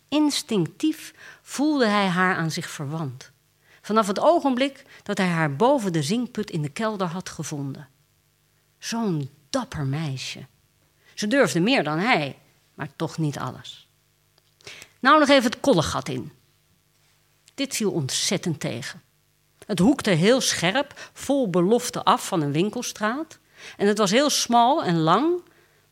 Instinctief 0.09 1.15
voelde 1.43 1.87
hij 1.87 2.07
haar 2.07 2.37
aan 2.37 2.51
zich 2.51 2.71
verwant. 2.71 3.31
Vanaf 3.81 4.07
het 4.07 4.19
ogenblik 4.19 4.85
dat 5.03 5.19
hij 5.19 5.29
haar 5.29 5.57
boven 5.57 5.93
de 5.93 6.03
zingput 6.03 6.51
in 6.51 6.63
de 6.63 6.69
kelder 6.69 7.07
had 7.07 7.29
gevonden. 7.29 7.89
Zo'n 8.79 9.31
dapper 9.51 9.87
meisje. 9.87 10.47
Ze 11.15 11.27
durfde 11.27 11.61
meer 11.61 11.85
dan 11.85 11.99
hij, 11.99 12.39
maar 12.81 12.97
toch 12.97 13.19
niet 13.19 13.39
alles. 13.39 13.89
Nou 15.01 15.19
nog 15.19 15.29
even 15.29 15.51
het 15.51 15.61
kollegat 15.61 16.09
in. 16.09 16.33
Dit 17.55 17.77
viel 17.77 17.91
ontzettend 17.91 18.61
tegen. 18.61 19.03
Het 19.67 19.79
hoekte 19.79 20.11
heel 20.11 20.41
scherp, 20.41 21.11
vol 21.13 21.51
belofte 21.51 22.05
af 22.05 22.27
van 22.27 22.41
een 22.41 22.53
winkelstraat. 22.53 23.39
En 23.77 23.87
het 23.87 23.99
was 23.99 24.11
heel 24.11 24.31
smal 24.31 24.85
en 24.85 24.99
lang, 24.99 25.43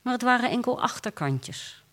maar 0.03 0.13
het 0.13 0.23
waren 0.23 0.51
enkel 0.51 0.81
achterkantjes. 0.81 1.85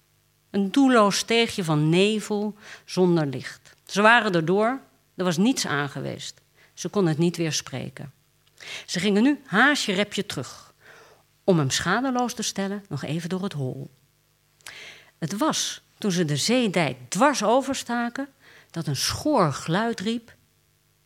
Een 0.49 0.71
doelloos 0.71 1.17
steegje 1.17 1.63
van 1.63 1.89
nevel 1.89 2.55
zonder 2.85 3.25
licht. 3.25 3.75
Ze 3.85 4.01
waren 4.01 4.33
erdoor, 4.33 4.79
er 5.15 5.23
was 5.23 5.37
niets 5.37 5.67
aangeweest. 5.67 6.41
Ze 6.73 6.89
kon 6.89 7.07
het 7.07 7.17
niet 7.17 7.37
weer 7.37 7.53
spreken. 7.53 8.13
Ze 8.85 8.99
gingen 8.99 9.23
nu 9.23 9.41
haasje 9.45 9.93
repje 9.93 10.25
terug, 10.25 10.73
om 11.43 11.57
hem 11.57 11.69
schadeloos 11.69 12.33
te 12.33 12.43
stellen 12.43 12.85
nog 12.89 13.03
even 13.03 13.29
door 13.29 13.43
het 13.43 13.53
hol. 13.53 13.89
Het 15.25 15.37
was 15.37 15.81
toen 15.97 16.11
ze 16.11 16.25
de 16.25 16.35
zeedijk 16.35 16.97
dwars 17.09 17.43
overstaken 17.43 18.27
dat 18.71 18.87
een 18.87 18.95
schoor 18.95 19.53
geluid 19.53 19.99
riep: 19.99 20.35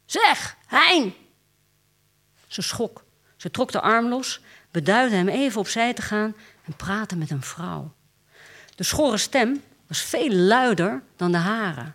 Zeg, 0.06 0.58
Hein! 0.68 1.14
Ze 2.48 2.62
schrok 2.62 3.04
Ze 3.36 3.52
trok 3.52 3.72
de 3.72 3.82
arm 3.82 4.08
los, 4.08 4.42
beduidde 4.72 5.16
hem 5.16 5.28
even 5.28 5.60
opzij 5.60 5.94
te 5.94 6.02
gaan 6.02 6.36
en 6.66 6.76
praatte 6.76 7.16
met 7.16 7.30
een 7.30 7.42
vrouw. 7.42 7.94
De 8.76 8.84
schorre 8.84 9.18
stem 9.18 9.64
was 9.88 10.02
veel 10.02 10.32
luider 10.32 11.04
dan 11.16 11.32
de 11.32 11.38
hare. 11.38 11.94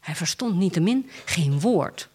Hij 0.00 0.14
verstond 0.16 0.56
niettemin 0.56 1.10
geen 1.24 1.60
woord. 1.60 2.08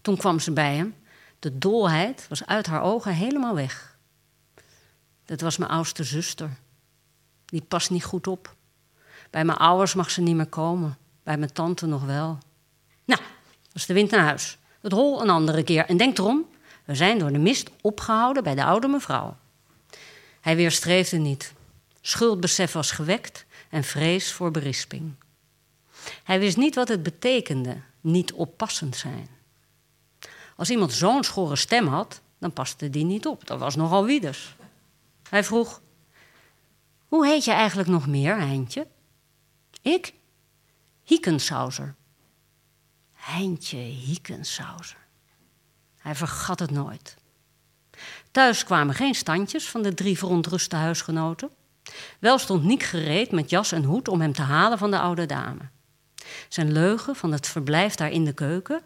Toen 0.00 0.16
kwam 0.16 0.40
ze 0.40 0.52
bij 0.52 0.76
hem. 0.76 0.94
De 1.38 1.58
dolheid 1.58 2.26
was 2.28 2.46
uit 2.46 2.66
haar 2.66 2.82
ogen 2.82 3.14
helemaal 3.14 3.54
weg. 3.54 3.98
Dat 5.24 5.40
was 5.40 5.56
mijn 5.56 5.70
oudste 5.70 6.04
zuster. 6.04 6.50
Die 7.50 7.62
past 7.62 7.90
niet 7.90 8.04
goed 8.04 8.26
op. 8.26 8.54
Bij 9.30 9.44
mijn 9.44 9.58
ouders 9.58 9.94
mag 9.94 10.10
ze 10.10 10.20
niet 10.20 10.36
meer 10.36 10.46
komen. 10.46 10.98
Bij 11.22 11.36
mijn 11.36 11.52
tante 11.52 11.86
nog 11.86 12.04
wel. 12.04 12.38
Nou, 13.04 13.20
was 13.72 13.86
de 13.86 13.94
wind 13.94 14.10
naar 14.10 14.24
huis. 14.24 14.58
Het 14.80 14.92
hol 14.92 15.22
een 15.22 15.30
andere 15.30 15.62
keer. 15.62 15.86
En 15.86 15.96
denk 15.96 16.18
erom, 16.18 16.46
we 16.84 16.94
zijn 16.94 17.18
door 17.18 17.32
de 17.32 17.38
mist 17.38 17.70
opgehouden 17.80 18.42
bij 18.42 18.54
de 18.54 18.64
oude 18.64 18.88
mevrouw. 18.88 19.36
Hij 20.40 20.56
weerstreefde 20.56 21.16
niet. 21.16 21.52
Schuldbesef 22.00 22.72
was 22.72 22.90
gewekt 22.90 23.44
en 23.70 23.84
vrees 23.84 24.32
voor 24.32 24.50
berisping. 24.50 25.14
Hij 26.24 26.38
wist 26.38 26.56
niet 26.56 26.74
wat 26.74 26.88
het 26.88 27.02
betekende, 27.02 27.76
niet 28.00 28.32
oppassend 28.32 28.96
zijn. 28.96 29.28
Als 30.56 30.70
iemand 30.70 30.92
zo'n 30.92 31.24
schorre 31.24 31.56
stem 31.56 31.86
had, 31.86 32.20
dan 32.38 32.52
paste 32.52 32.90
die 32.90 33.04
niet 33.04 33.26
op. 33.26 33.46
Dat 33.46 33.58
was 33.58 33.76
nogal 33.76 34.04
wieders. 34.04 34.54
Hij 35.28 35.44
vroeg: 35.44 35.80
Hoe 37.10 37.26
heet 37.26 37.44
je 37.44 37.50
eigenlijk 37.50 37.88
nog 37.88 38.06
meer, 38.06 38.36
Heintje? 38.36 38.86
Ik? 39.82 40.14
Hiekensauser. 41.02 41.94
Heintje 43.12 43.76
Hiekensauser. 43.76 45.06
Hij 45.98 46.14
vergat 46.14 46.58
het 46.58 46.70
nooit. 46.70 47.16
Thuis 48.30 48.64
kwamen 48.64 48.94
geen 48.94 49.14
standjes 49.14 49.68
van 49.68 49.82
de 49.82 49.94
drie 49.94 50.18
verontruste 50.18 50.76
huisgenoten. 50.76 51.50
Wel 52.18 52.38
stond 52.38 52.64
Niek 52.64 52.82
gereed 52.82 53.30
met 53.30 53.50
jas 53.50 53.72
en 53.72 53.84
hoed 53.84 54.08
om 54.08 54.20
hem 54.20 54.32
te 54.32 54.42
halen 54.42 54.78
van 54.78 54.90
de 54.90 54.98
oude 54.98 55.26
dame. 55.26 55.68
Zijn 56.48 56.72
leugen 56.72 57.16
van 57.16 57.32
het 57.32 57.46
verblijf 57.46 57.94
daar 57.94 58.10
in 58.10 58.24
de 58.24 58.32
keuken, 58.32 58.82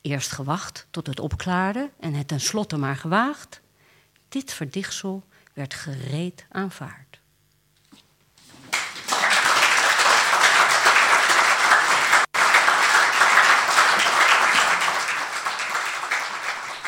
eerst 0.00 0.32
gewacht 0.32 0.86
tot 0.90 1.06
het 1.06 1.20
opklaarde 1.20 1.90
en 2.00 2.14
het 2.14 2.28
tenslotte 2.28 2.76
maar 2.76 2.96
gewaagd, 2.96 3.60
dit 4.28 4.52
verdichtsel 4.52 5.24
werd 5.52 5.74
gereed 5.74 6.46
aanvaard. 6.48 7.05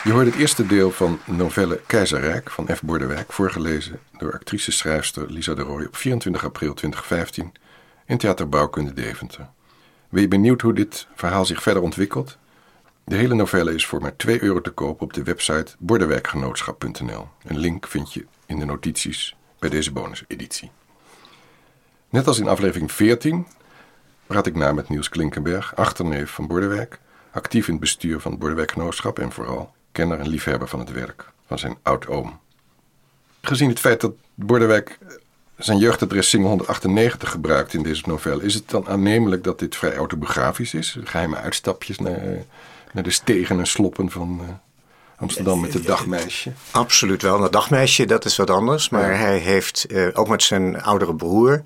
Je 0.05 0.13
hoorde 0.13 0.31
het 0.31 0.39
eerste 0.39 0.67
deel 0.67 0.91
van 0.91 1.19
novelle 1.25 1.81
Keizerrijk 1.87 2.51
van 2.51 2.69
F. 2.75 2.83
Bordewijk, 2.83 3.33
voorgelezen 3.33 4.01
door 4.19 4.33
actrice-schrijfster 4.33 5.31
Lisa 5.31 5.55
de 5.55 5.63
Rooij 5.63 5.87
op 5.87 5.97
24 5.97 6.45
april 6.45 6.75
2015 6.75 7.53
in 8.07 8.19
Theater 8.19 8.49
Bouwkunde 8.49 8.93
Deventer. 8.93 9.49
Ben 10.09 10.23
je 10.23 10.29
benieuwd 10.29 10.61
hoe 10.61 10.73
dit 10.73 11.07
verhaal 11.15 11.45
zich 11.45 11.63
verder 11.63 11.83
ontwikkelt? 11.83 12.39
De 13.05 13.17
hele 13.17 13.35
novelle 13.35 13.75
is 13.75 13.87
voor 13.87 14.01
maar 14.01 14.17
2 14.17 14.43
euro 14.43 14.61
te 14.61 14.71
koop 14.71 15.01
op 15.01 15.13
de 15.13 15.23
website 15.23 15.75
bordewijkgenootschap.nl. 15.79 17.29
Een 17.45 17.59
link 17.59 17.87
vind 17.87 18.13
je 18.13 18.27
in 18.47 18.59
de 18.59 18.65
notities 18.65 19.37
bij 19.59 19.71
deze 19.71 19.93
bonuseditie. 19.93 20.71
Net 22.09 22.27
als 22.27 22.39
in 22.39 22.49
aflevering 22.49 22.93
14 22.93 23.47
praat 24.27 24.47
ik 24.47 24.55
na 24.55 24.73
met 24.73 24.89
Niels 24.89 25.09
Klinkenberg, 25.09 25.77
achterneef 25.77 26.31
van 26.31 26.47
Bordewijk, 26.47 26.99
actief 27.31 27.67
in 27.67 27.73
het 27.73 27.83
bestuur 27.83 28.21
van 28.21 28.39
het 28.39 29.19
en 29.19 29.33
vooral 29.33 29.77
kenner 29.99 30.19
en 30.21 30.29
liefhebber 30.29 30.69
van 30.69 30.79
het 30.79 30.93
werk 30.93 31.25
van 31.47 31.59
zijn 31.59 31.77
oud-oom. 31.83 32.39
Gezien 33.41 33.69
het 33.69 33.79
feit 33.79 34.01
dat 34.01 34.13
Bordewijk 34.35 34.99
zijn 35.57 35.79
jeugdadres 35.79 36.29
single 36.29 36.49
198 36.49 37.31
gebruikt 37.31 37.75
in 37.75 37.83
deze 37.83 38.03
novelle, 38.07 38.43
is 38.43 38.55
het 38.55 38.71
dan 38.71 38.89
aannemelijk 38.89 39.45
dat 39.45 39.59
dit 39.59 39.77
vrij 39.77 39.97
autobiografisch 39.97 40.75
is? 40.75 40.99
Geheime 41.05 41.37
uitstapjes 41.37 41.99
naar, 41.99 42.21
naar 42.93 43.03
de 43.03 43.11
stegen 43.11 43.59
en 43.59 43.67
sloppen 43.67 44.11
van 44.11 44.41
uh, 44.43 44.49
Amsterdam 45.17 45.61
met 45.61 45.75
het 45.75 45.87
dagmeisje? 45.87 46.53
Absoluut 46.71 47.23
wel. 47.23 47.39
Dat 47.39 47.53
dagmeisje, 47.53 48.07
dat 48.07 48.25
is 48.25 48.37
wat 48.37 48.51
anders. 48.51 48.89
Maar 48.89 49.11
ja. 49.11 49.17
hij 49.19 49.39
heeft 49.39 49.87
uh, 49.89 50.09
ook 50.13 50.29
met 50.29 50.43
zijn 50.43 50.83
oudere 50.83 51.15
broer 51.15 51.63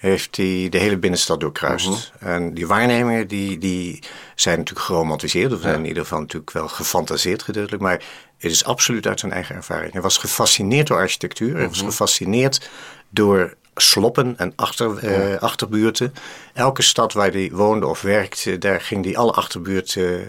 heeft 0.00 0.36
hij 0.36 0.66
de 0.70 0.78
hele 0.78 0.98
binnenstad 0.98 1.40
doorkruist. 1.40 2.12
-huh. 2.18 2.32
En 2.34 2.54
die 2.54 2.66
waarnemingen 2.66 3.28
die, 3.28 3.58
die 3.58 4.02
zijn 4.34 4.58
natuurlijk 4.58 4.86
geromantiseerd, 4.86 5.52
of 5.52 5.60
zijn 5.60 5.72
ja. 5.72 5.78
in 5.78 5.86
ieder 5.86 6.02
geval 6.02 6.20
natuurlijk 6.20 6.52
wel 6.52 6.68
gefantaseerd 6.68 7.42
gedeeltelijk, 7.42 7.82
maar 7.82 8.02
het 8.38 8.50
is 8.50 8.64
absoluut 8.64 9.06
uit 9.06 9.20
zijn 9.20 9.32
eigen 9.32 9.54
ervaring. 9.54 9.92
Hij 9.92 10.02
was 10.02 10.16
gefascineerd 10.16 10.86
door 10.86 10.96
architectuur, 10.96 11.56
hij 11.56 11.68
was 11.68 11.82
gefascineerd 11.82 12.70
door 13.10 13.54
sloppen 13.74 14.34
en 14.38 14.52
achter, 14.56 15.10
ja. 15.10 15.34
achterbuurten. 15.36 16.14
Elke 16.54 16.82
stad 16.82 17.12
waar 17.12 17.30
hij 17.30 17.50
woonde 17.52 17.86
of 17.86 18.00
werkte, 18.00 18.58
daar 18.58 18.80
ging 18.80 19.04
hij 19.04 19.16
alle 19.16 19.32
achterbuurten 19.32 20.20
uh, 20.20 20.28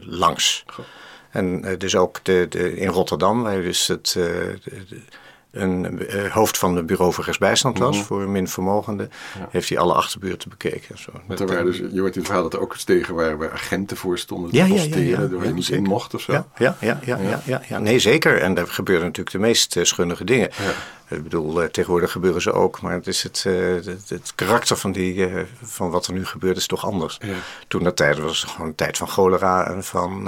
langs. 0.00 0.64
En 1.30 1.64
uh, 1.64 1.78
dus 1.78 1.96
ook 1.96 2.20
de, 2.22 2.46
de, 2.48 2.76
in 2.76 2.88
Rotterdam, 2.88 3.42
waar 3.42 3.62
dus 3.62 3.86
het, 3.86 4.12
de, 4.12 4.58
de, 4.64 5.00
een 5.54 6.02
uh, 6.14 6.30
hoofd 6.30 6.58
van 6.58 6.76
het 6.76 6.86
bureau 6.86 7.12
voor 7.12 7.24
rechtsbijstand 7.24 7.78
was, 7.78 7.88
mm 7.88 7.96
-hmm. 7.96 8.04
voor 8.04 8.28
minvermogenden, 8.28 9.10
ja. 9.38 9.48
heeft 9.50 9.68
hij 9.68 9.78
alle 9.78 9.92
achterbuurten 9.92 10.48
bekeken. 10.48 10.98
Zo. 10.98 11.12
Met 11.26 11.36
Terwijl 11.36 11.64
dus, 11.64 11.76
je 11.76 12.00
hoort 12.00 12.14
in 12.14 12.18
het 12.18 12.24
verhaal 12.24 12.42
dat 12.42 12.52
er 12.52 12.60
ook 12.60 12.76
stegen 12.76 13.14
waren 13.14 13.38
waar 13.38 13.52
agenten 13.52 13.96
voor 13.96 14.18
stonden, 14.18 14.50
ja, 14.52 14.64
ja, 14.64 14.82
ja, 14.82 14.96
ja, 14.96 15.28
waar 15.28 15.46
je 15.46 15.52
niet 15.52 15.68
in 15.68 15.82
mocht 15.82 16.14
of 16.14 16.20
zo. 16.20 16.32
Ja, 16.32 16.46
ja, 16.56 16.76
ja, 16.80 17.00
ja, 17.04 17.18
ja. 17.18 17.42
ja, 17.44 17.62
ja, 17.68 17.78
Nee, 17.78 17.98
zeker. 17.98 18.40
En 18.40 18.54
daar 18.54 18.66
gebeuren 18.66 19.04
natuurlijk 19.04 19.36
de 19.36 19.42
meest 19.42 19.76
uh, 19.76 19.84
schunnige 19.84 20.24
dingen. 20.24 20.50
Ik 21.08 21.22
bedoel, 21.22 21.70
tegenwoordig 21.70 22.12
gebeuren 22.12 22.42
ze 22.42 22.52
ook, 22.52 22.80
maar 22.80 22.92
het, 22.92 23.06
is 23.06 23.22
het, 23.22 23.42
het, 23.42 24.08
het 24.08 24.32
karakter 24.34 24.76
van, 24.76 24.92
die, 24.92 25.28
van 25.62 25.90
wat 25.90 26.06
er 26.06 26.12
nu 26.12 26.26
gebeurt 26.26 26.56
is 26.56 26.66
toch 26.66 26.86
anders. 26.86 27.20
Toen 27.68 27.84
dat 27.84 27.96
tijd 27.96 28.18
was 28.18 28.40
het 28.40 28.50
gewoon 28.50 28.66
een 28.66 28.74
tijd 28.74 28.96
van 28.96 29.08
cholera 29.08 29.66
en 29.66 29.84
van 29.84 30.24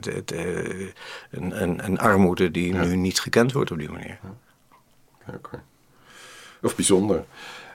de, 0.00 0.22
de, 0.24 0.92
een, 1.30 1.62
een, 1.62 1.84
een, 1.84 1.98
armoede 1.98 2.50
die 2.50 2.74
nu 2.74 2.96
niet 2.96 3.20
gekend 3.20 3.52
wordt 3.52 3.70
op 3.70 3.78
die 3.78 3.90
manier. 3.90 4.18
Of 6.62 6.76
bijzonder. 6.76 7.24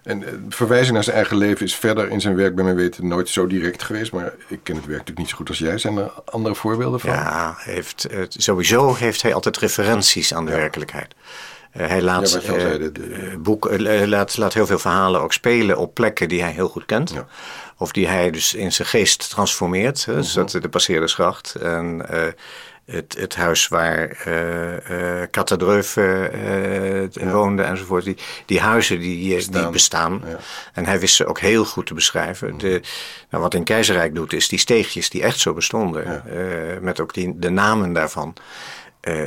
En 0.06 0.22
uh, 0.22 0.30
verwijzing 0.50 0.94
naar 0.94 1.04
zijn 1.04 1.15
eigen 1.15 1.38
leven 1.38 1.65
is 1.65 1.76
verder 1.76 2.10
in 2.10 2.22
zijn 2.22 2.36
werk 2.36 2.56
bij 2.56 2.63
mijn 2.63 2.76
weten 2.76 3.08
nooit 3.08 3.30
zo 3.30 3.48
direct 3.48 3.84
geweest. 3.84 4.12
Maar 4.12 4.34
ik 4.48 4.60
ken 4.63 4.76
het 4.76 4.86
werk 4.86 5.00
natuurlijk 5.00 5.18
niet 5.18 5.30
zo 5.30 5.36
goed 5.36 5.50
als 5.50 5.58
jij. 5.58 5.78
Zijn 5.78 5.98
er 5.98 6.12
andere 6.26 6.56
voorbeelden 6.56 7.00
van? 7.00 7.10
Ja, 7.10 7.56
heeft, 7.58 8.08
uh, 8.12 8.24
sowieso 8.30 8.94
heeft 8.94 9.22
hij 9.22 9.34
altijd 9.34 9.58
referenties 9.58 10.34
aan 10.34 10.46
de 10.46 10.52
ja. 10.52 10.58
werkelijkheid. 10.58 11.15
Uh, 11.78 11.88
hij 11.88 12.02
laat, 12.02 12.32
ja, 12.32 12.39
zei, 12.39 12.91
de... 12.91 13.36
boek, 13.39 13.80
laat, 13.80 14.38
laat 14.38 14.54
heel 14.54 14.65
veel 14.65 14.80
verhalen 14.80 15.22
ook 15.22 15.34
spelen 15.34 15.78
op 15.78 15.94
plekken 15.94 16.30
die 16.30 16.41
hij 16.41 16.52
heel 16.52 16.70
goed 16.70 16.86
kent. 16.86 17.12
Ja. 17.12 17.28
Of 17.78 17.91
die 17.91 18.08
hij 18.08 18.32
dus 18.32 18.54
in 18.54 18.72
zijn 18.72 18.88
geest 18.88 19.30
transformeert. 19.30 20.06
-huh. 20.06 20.15
Dus 20.15 20.34
de 20.34 20.70
Passeerdersgracht. 20.70 21.56
En 21.56 22.06
het, 22.86 23.15
het 23.19 23.36
huis 23.36 23.67
waar 23.67 24.24
uh, 24.28 24.74
uh, 24.74 25.24
Katadreuf 25.32 25.95
uh, 25.95 27.12
ja. 27.12 27.32
woonde 27.32 27.63
enzovoort. 27.63 28.04
Die, 28.04 28.17
die 28.45 28.60
huizen 28.60 29.00
die 29.00 29.36
bestaan. 29.36 29.62
Die 29.62 29.71
bestaan. 29.71 30.21
Ja. 30.28 30.38
En 30.74 30.86
hij 30.86 31.00
wist 31.00 31.15
ze 31.15 31.26
ook 31.26 31.39
heel 31.39 31.65
goed 31.65 31.86
te 31.86 31.93
beschrijven. 31.93 32.52
Mm. 32.52 32.58
De, 32.58 32.82
nou, 33.30 33.43
wat 33.43 33.54
in 33.54 33.63
Keizerrijk 33.63 34.15
doet, 34.15 34.34
is 34.34 34.48
die 34.48 34.60
steegjes 34.60 35.10
die 35.10 35.24
echt 35.24 35.39
zo 35.39 35.54
bestonden. 35.54 36.24
Met 36.82 37.00
ook 37.00 37.13
die, 37.13 37.39
de 37.39 37.50
namen 37.50 37.93
daarvan. 37.93 38.34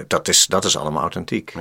dat, 0.06 0.28
is, 0.28 0.46
dat 0.46 0.64
is 0.64 0.76
allemaal 0.76 1.02
authentiek. 1.02 1.54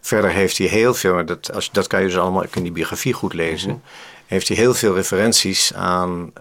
Verder 0.00 0.30
heeft 0.30 0.58
hij 0.58 0.66
heel 0.66 0.94
veel, 0.94 1.24
dat, 1.24 1.52
als, 1.52 1.70
dat 1.70 1.86
kan 1.86 2.00
je 2.00 2.06
dus 2.06 2.18
allemaal 2.18 2.44
in 2.50 2.62
die 2.62 2.72
biografie 2.72 3.12
goed 3.12 3.32
lezen. 3.32 3.68
Mm 3.68 3.74
-hmm. 3.74 3.82
Heeft 4.26 4.48
hij 4.48 4.56
heel 4.56 4.74
veel 4.74 4.94
referenties 4.94 5.74
aan 5.74 6.32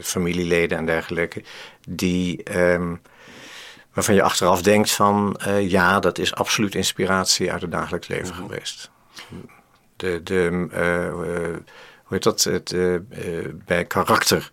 familieleden 0.00 0.78
en 0.78 0.86
dergelijke. 0.86 1.42
Die. 1.88 2.58
Um, 2.58 3.00
waarvan 3.92 4.14
je 4.14 4.22
achteraf 4.22 4.62
denkt 4.62 4.90
van 4.90 5.40
uh, 5.46 5.70
ja, 5.70 6.00
dat 6.00 6.18
is 6.18 6.34
absoluut 6.34 6.74
inspiratie 6.74 7.52
uit 7.52 7.62
het 7.62 7.72
dagelijks 7.72 8.08
leven 8.08 8.26
mm 8.26 8.32
-hmm. 8.32 8.48
geweest. 8.48 8.90
De, 9.96 10.22
de, 10.22 10.68
uh, 10.72 11.04
uh, 11.04 11.56
hoe 12.04 12.18
heet 12.18 12.22
dat? 12.22 12.44
Het, 12.44 12.74
bij 13.64 13.84
karakter. 13.84 14.52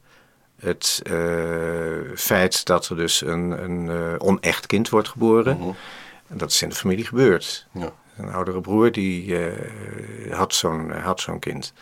Het 0.59 1.01
feit 2.15 2.65
dat 2.65 2.89
er 2.89 2.95
dus 2.95 3.21
een, 3.21 3.63
een 3.63 4.19
onecht 4.19 4.65
kind 4.65 4.89
wordt 4.89 5.07
geboren. 5.07 5.55
Mm 5.55 5.61
-hmm. 5.61 5.75
En 6.27 6.37
dat 6.37 6.51
is 6.51 6.61
in 6.61 6.69
de 6.69 6.75
familie 6.75 7.05
gebeurd. 7.05 7.67
Ja. 7.71 7.91
Een 8.17 8.31
oudere 8.31 8.61
broer 8.61 8.91
die 8.91 9.37
had 10.29 10.53
zo'n 10.53 10.91
had 10.91 11.21
zo'n 11.21 11.39
kind. 11.39 11.73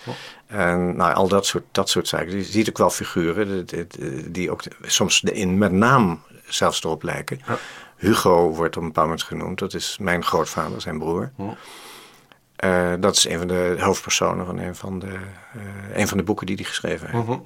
En 0.47 0.95
nou, 0.95 1.13
al 1.13 1.27
dat 1.27 1.45
soort, 1.45 1.63
dat 1.71 1.89
soort 1.89 2.07
zaken. 2.07 2.35
Je 2.35 2.43
ziet 2.43 2.69
ook 2.69 2.77
wel 2.77 2.89
figuren 2.89 3.67
die 4.31 4.51
ook 4.51 4.63
soms 4.81 5.23
in, 5.23 5.57
met 5.57 5.71
naam 5.71 6.21
zelfs 6.47 6.83
erop 6.83 7.03
lijken. 7.03 7.41
Ja. 7.47 7.57
Hugo 7.95 8.49
wordt 8.49 8.77
op 8.77 8.81
een 8.81 8.87
bepaald 8.87 9.07
moment 9.07 9.25
genoemd. 9.25 9.59
Dat 9.59 9.73
is 9.73 9.97
mijn 9.99 10.23
grootvader, 10.23 10.81
zijn 10.81 10.99
broer. 10.99 11.31
Uh, 12.63 12.93
dat 12.99 13.15
is 13.15 13.27
een 13.27 13.37
van 13.37 13.47
de 13.47 13.75
hoofdpersonen 13.79 14.45
van 14.45 14.57
een 14.57 14.75
van 14.75 14.99
de, 14.99 15.07
uh, 15.07 15.97
een 15.97 16.07
van 16.07 16.17
de 16.17 16.23
boeken 16.23 16.45
die 16.45 16.55
hij 16.55 16.65
geschreven 16.65 17.09
heeft. 17.09 17.25
-huh. 17.25 17.39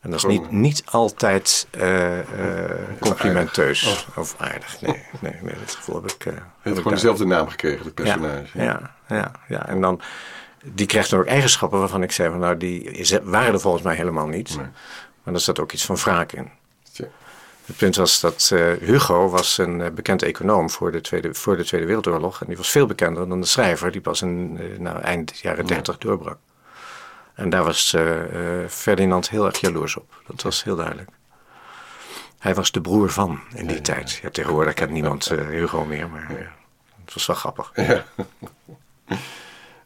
En 0.00 0.10
dat 0.12 0.20
is 0.20 0.26
niet, 0.26 0.50
niet 0.50 0.82
altijd 0.86 1.66
uh, 1.78 2.18
complimenteus 3.00 4.06
oh. 4.08 4.18
of 4.18 4.34
aardig. 4.38 4.80
Nee, 4.80 5.02
nee, 5.20 5.34
nee, 5.42 5.54
dat 5.58 5.74
gevoel 5.74 6.02
heb 6.02 6.10
ik. 6.10 6.24
Uh, 6.24 6.32
je 6.34 6.40
hebt 6.62 6.76
gewoon 6.76 6.92
dezelfde 6.92 7.26
naam 7.26 7.48
gekregen, 7.48 7.84
het 7.84 7.94
personage. 7.94 8.58
Ja, 8.58 8.64
ja, 8.64 9.16
ja, 9.16 9.32
ja. 9.48 9.66
En 9.66 9.80
dan, 9.80 10.00
die 10.62 10.86
krijgt 10.86 11.10
dan 11.10 11.20
ook 11.20 11.26
eigenschappen 11.26 11.78
waarvan 11.78 12.02
ik 12.02 12.12
zei: 12.12 12.30
van, 12.30 12.38
nou, 12.38 12.56
die 12.56 13.06
waren 13.22 13.52
er 13.52 13.60
volgens 13.60 13.82
mij 13.82 13.94
helemaal 13.94 14.26
niet. 14.26 14.56
Nee. 14.56 14.66
Maar 15.22 15.34
er 15.34 15.40
zat 15.40 15.60
ook 15.60 15.72
iets 15.72 15.84
van 15.84 15.96
wraak 15.96 16.32
in. 16.32 16.50
Het 17.66 17.76
punt 17.76 17.96
was 17.96 18.20
dat 18.20 18.52
Hugo 18.80 19.28
was 19.28 19.58
een 19.58 19.94
bekend 19.94 20.22
econoom 20.22 20.70
voor 20.70 20.92
de, 20.92 21.00
Tweede, 21.00 21.34
voor 21.34 21.56
de 21.56 21.64
Tweede 21.64 21.86
Wereldoorlog. 21.86 22.40
En 22.40 22.46
die 22.46 22.56
was 22.56 22.70
veel 22.70 22.86
bekender 22.86 23.28
dan 23.28 23.40
de 23.40 23.46
schrijver 23.46 23.92
die 23.92 24.00
pas 24.00 24.22
in 24.22 24.58
nou, 24.78 25.00
eind 25.00 25.38
jaren 25.38 25.66
dertig 25.66 25.98
doorbrak. 25.98 26.38
En 27.34 27.50
daar 27.50 27.64
was 27.64 27.96
Ferdinand 28.68 29.30
heel 29.30 29.46
erg 29.46 29.60
jaloers 29.60 29.96
op. 29.96 30.22
Dat 30.26 30.42
was 30.42 30.64
heel 30.64 30.76
duidelijk. 30.76 31.10
Hij 32.38 32.54
was 32.54 32.70
de 32.72 32.80
broer 32.80 33.10
van 33.10 33.40
in 33.54 33.66
die 33.66 33.80
tijd. 33.80 34.18
Ja, 34.22 34.30
tegenwoordig 34.30 34.74
kent 34.74 34.90
niemand 34.90 35.28
Hugo 35.28 35.84
meer, 35.84 36.08
maar 36.08 36.54
het 37.04 37.14
was 37.14 37.26
wel 37.26 37.36
grappig. 37.36 37.72
Ja. 37.74 38.04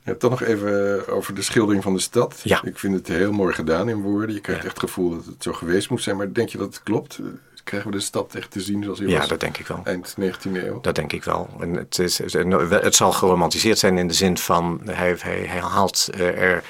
Ja, 0.04 0.14
toch 0.14 0.30
nog 0.30 0.42
even 0.42 1.08
over 1.08 1.34
de 1.34 1.42
schildering 1.42 1.82
van 1.82 1.94
de 1.94 2.00
stad. 2.00 2.40
Ja. 2.42 2.62
Ik 2.62 2.78
vind 2.78 2.94
het 2.94 3.08
heel 3.08 3.32
mooi 3.32 3.54
gedaan 3.54 3.88
in 3.88 4.00
woorden. 4.00 4.34
Je 4.34 4.40
krijgt 4.40 4.64
echt 4.64 4.72
het 4.72 4.82
gevoel 4.82 5.10
dat 5.16 5.24
het 5.24 5.42
zo 5.42 5.52
geweest 5.52 5.90
moet 5.90 6.02
zijn. 6.02 6.16
Maar 6.16 6.32
denk 6.32 6.48
je 6.48 6.58
dat 6.58 6.66
het 6.66 6.82
klopt? 6.82 7.18
Krijgen 7.64 7.90
we 7.90 7.96
de 7.96 8.02
stad 8.02 8.34
echt 8.34 8.50
te 8.50 8.60
zien 8.60 8.82
zoals 8.82 8.98
hij 8.98 9.08
ja, 9.08 9.14
was? 9.14 9.22
Ja, 9.22 9.30
dat 9.30 9.40
denk 9.40 9.58
ik 9.58 9.66
wel. 9.66 9.80
Eind 9.84 10.16
19e 10.20 10.52
eeuw? 10.52 10.80
Dat 10.80 10.94
denk 10.94 11.12
ik 11.12 11.24
wel. 11.24 11.48
En 11.60 11.74
het, 11.74 11.98
is, 11.98 12.18
het 12.18 12.94
zal 12.94 13.12
geromantiseerd 13.12 13.78
zijn 13.78 13.98
in 13.98 14.08
de 14.08 14.14
zin 14.14 14.38
van... 14.38 14.80
hij, 14.84 15.16
hij, 15.18 15.44
hij 15.46 15.60
haalt 15.60 16.08
er 16.18 16.62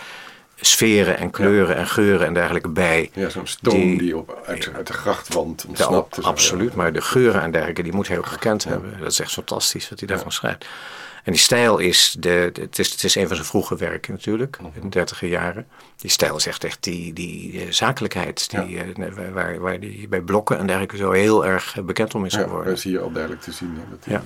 sferen 0.61 1.19
en 1.19 1.31
kleuren 1.31 1.77
en 1.77 1.87
geuren 1.87 2.27
en 2.27 2.35
dergelijke 2.35 2.69
bij. 2.69 3.11
Ja, 3.15 3.29
zo'n 3.29 3.47
stoom 3.47 3.99
die, 3.99 4.17
op, 4.17 4.43
uit, 4.47 4.71
uit, 4.75 4.87
de 4.87 4.93
grachtwand 4.93 5.65
ontsnapt. 5.69 6.17
Ja, 6.17 6.23
absoluut, 6.23 6.75
maar 6.75 6.93
de 6.93 7.01
geuren 7.01 7.43
en 7.43 7.51
dergelijke, 7.51 7.83
die 7.83 7.93
moet 7.93 8.09
hij 8.09 8.19
ook 8.19 8.27
gekend 8.27 8.65
hebben. 8.65 8.99
Dat 9.01 9.11
is 9.11 9.21
echt 9.21 9.33
fantastisch 9.33 9.89
wat 9.89 9.99
hij 9.99 10.09
daarvan 10.09 10.33
schrijft. 10.33 10.67
En 11.25 11.33
die 11.33 11.41
stijl 11.41 11.79
is, 11.79 12.17
de, 12.19 12.51
het 12.61 12.79
is, 12.79 12.91
het 12.91 13.05
is 13.05 13.15
een 13.15 13.27
van 13.27 13.37
zijn 13.37 13.49
vroege 13.49 13.77
werken 13.77 14.13
natuurlijk, 14.13 14.59
mhm. 14.61 14.71
in 14.75 14.81
de 14.81 14.89
dertiger 14.89 15.29
jaren. 15.29 15.67
Die 15.97 16.11
stijl 16.11 16.37
is 16.37 16.47
echt, 16.47 16.65
echt 16.65 16.83
die, 16.83 17.13
die 17.13 17.53
uh, 17.53 17.73
zakelijkheid, 17.73 18.51
die, 18.51 18.95
uh, 18.97 19.33
waar, 19.33 19.59
waar 19.61 19.81
die 19.81 20.09
bij 20.09 20.21
blokken 20.21 20.59
en 20.59 20.67
dergelijke 20.67 20.97
zo 20.97 21.11
heel 21.11 21.47
erg 21.47 21.77
bekend 21.85 22.15
om 22.15 22.25
is 22.25 22.35
geworden. 22.35 22.65
Ja, 22.65 22.71
dat 22.71 22.81
zie 22.81 22.93
je 22.93 23.01
al 23.01 23.13
duidelijk 23.13 23.43
te 23.43 23.53
zien. 23.53 23.81
dat 23.91 24.05
ja. 24.05 24.23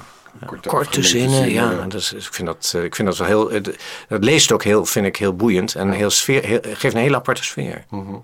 Korte, 0.46 0.68
korte 0.68 1.02
zinnen, 1.02 1.50
ja. 1.50 1.86
Dus, 1.86 2.12
ik, 2.12 2.22
vind 2.34 2.48
dat, 2.48 2.72
eh, 2.76 2.84
ik 2.84 2.94
vind 2.94 3.08
dat 3.08 3.16
wel 3.16 3.26
heel. 3.26 3.62
Dat 4.08 4.24
leest 4.24 4.52
ook 4.52 4.62
heel, 4.62 4.84
vind 4.84 5.06
ik 5.06 5.16
heel 5.16 5.36
boeiend 5.36 5.74
en 5.74 5.90
heel 5.90 6.10
sfeer, 6.10 6.44
heel, 6.44 6.60
geeft 6.62 6.94
een 6.94 7.00
hele 7.00 7.16
aparte 7.16 7.44
sfeer. 7.44 7.84
Mhm. 7.90 8.14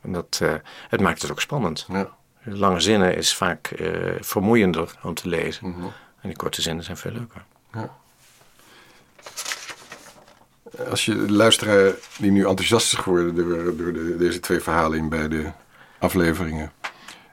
En 0.00 0.12
dat, 0.12 0.40
uh, 0.42 0.52
het 0.88 1.00
maakt 1.00 1.22
het 1.22 1.30
ook 1.30 1.40
spannend. 1.40 1.86
Ja. 1.88 2.10
Lange 2.42 2.80
zinnen 2.80 3.16
is 3.16 3.34
vaak 3.34 3.70
uh, 3.76 4.12
vermoeiender 4.20 4.94
om 5.02 5.14
te 5.14 5.28
lezen. 5.28 5.68
Mhm. 5.68 5.84
En 6.20 6.28
die 6.28 6.36
korte 6.36 6.62
zinnen 6.62 6.84
zijn 6.84 6.96
veel 6.96 7.10
leuker. 7.10 7.44
Ja. 7.74 7.90
Als 10.90 11.04
je 11.04 11.30
luisteraar 11.32 11.92
die 12.18 12.30
nu 12.30 12.46
enthousiast 12.46 12.92
is 12.92 12.98
geworden 12.98 13.34
door, 13.34 13.76
door 13.76 13.92
de, 13.92 14.16
deze 14.16 14.40
twee 14.40 14.60
verhalen 14.60 14.98
in 14.98 15.08
beide 15.08 15.52
afleveringen, 15.98 16.72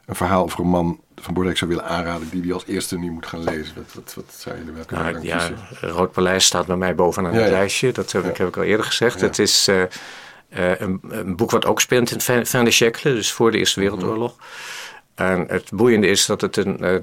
een 0.06 0.16
verhaal 0.16 0.44
of 0.44 0.56
roman 0.56 1.00
van 1.16 1.34
Bordijk 1.34 1.58
zou 1.58 1.70
willen 1.70 1.86
aanraden 1.86 2.30
die 2.30 2.42
die 2.42 2.54
als 2.54 2.66
eerste 2.66 2.98
nu 2.98 3.12
moet 3.12 3.26
gaan 3.26 3.44
lezen? 3.44 3.76
Wat, 3.76 3.94
wat, 3.94 4.14
wat 4.14 4.36
zou 4.38 4.58
je 4.58 4.64
er 4.66 4.74
wel 4.74 4.86
kunnen 4.86 5.14
nou, 5.14 5.26
ja, 5.26 5.50
Rood 5.82 6.12
Paleis 6.12 6.46
staat 6.46 6.66
bij 6.66 6.76
mij 6.76 6.96
bovenaan 6.96 7.34
het 7.34 7.50
lijstje. 7.50 7.92
Dat 7.92 8.12
heb, 8.12 8.26
ik, 8.26 8.38
heb 8.38 8.48
ik 8.48 8.58
al 8.58 8.64
eerder 8.64 8.86
gezegd. 8.86 9.22
Het 9.22 9.40
is 9.40 9.68
uh, 9.68 9.84
een, 10.50 11.00
een, 11.10 11.36
boek 11.36 11.52
wat 11.52 11.66
ook 11.66 11.82
speelt 11.82 12.12
in 12.12 12.46
fin 12.46 12.64
de 12.64 12.72
siècle, 12.72 13.14
dus 13.14 13.32
voor 13.32 13.52
de 13.52 13.58
Eerste 13.58 13.80
mhm. 13.80 13.90
Wereldoorlog. 13.90 14.36
En 15.16 15.46
het 15.48 15.70
boeiende 15.74 16.08
is 16.08 16.26
dat 16.26 16.42
het 16.42 16.58
een, 16.58 16.78
uh, 16.84 16.96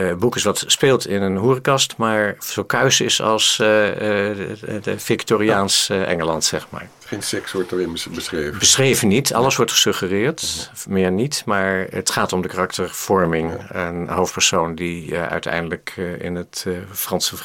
uh, 0.00 0.14
boek 0.14 0.36
is 0.36 0.42
wat 0.42 0.64
speelt 0.66 1.06
in 1.06 1.22
een 1.22 1.36
hoerenkast, 1.36 1.94
maar 1.96 2.36
zo 2.38 2.64
kuis 2.64 3.00
is 3.00 3.22
als 3.22 3.58
uh, 3.60 3.66
de 3.66 4.94
Victoriaans 4.96 5.88
Engeland, 5.88 6.44
zeg 6.44 6.66
maar. 6.70 6.88
Geen 7.04 7.22
seks 7.22 7.52
wordt 7.52 7.72
erin 7.72 7.98
beschreven. 8.10 8.58
Beschreven 8.58 9.08
niet, 9.08 9.34
alles 9.34 9.56
wordt 9.56 9.72
gesuggereerd, 9.72 10.70
meer 10.88 11.12
niet, 11.12 11.42
maar 11.46 11.86
het 11.90 12.10
gaat 12.10 12.32
om 12.32 12.42
de 12.42 12.48
karaktervorming. 12.48 13.52
Een 13.68 14.08
hoofdpersoon 14.08 14.74
die 14.74 15.16
uiteindelijk 15.16 15.94
in 16.18 16.34
het 16.34 16.66
Franse 16.92 17.36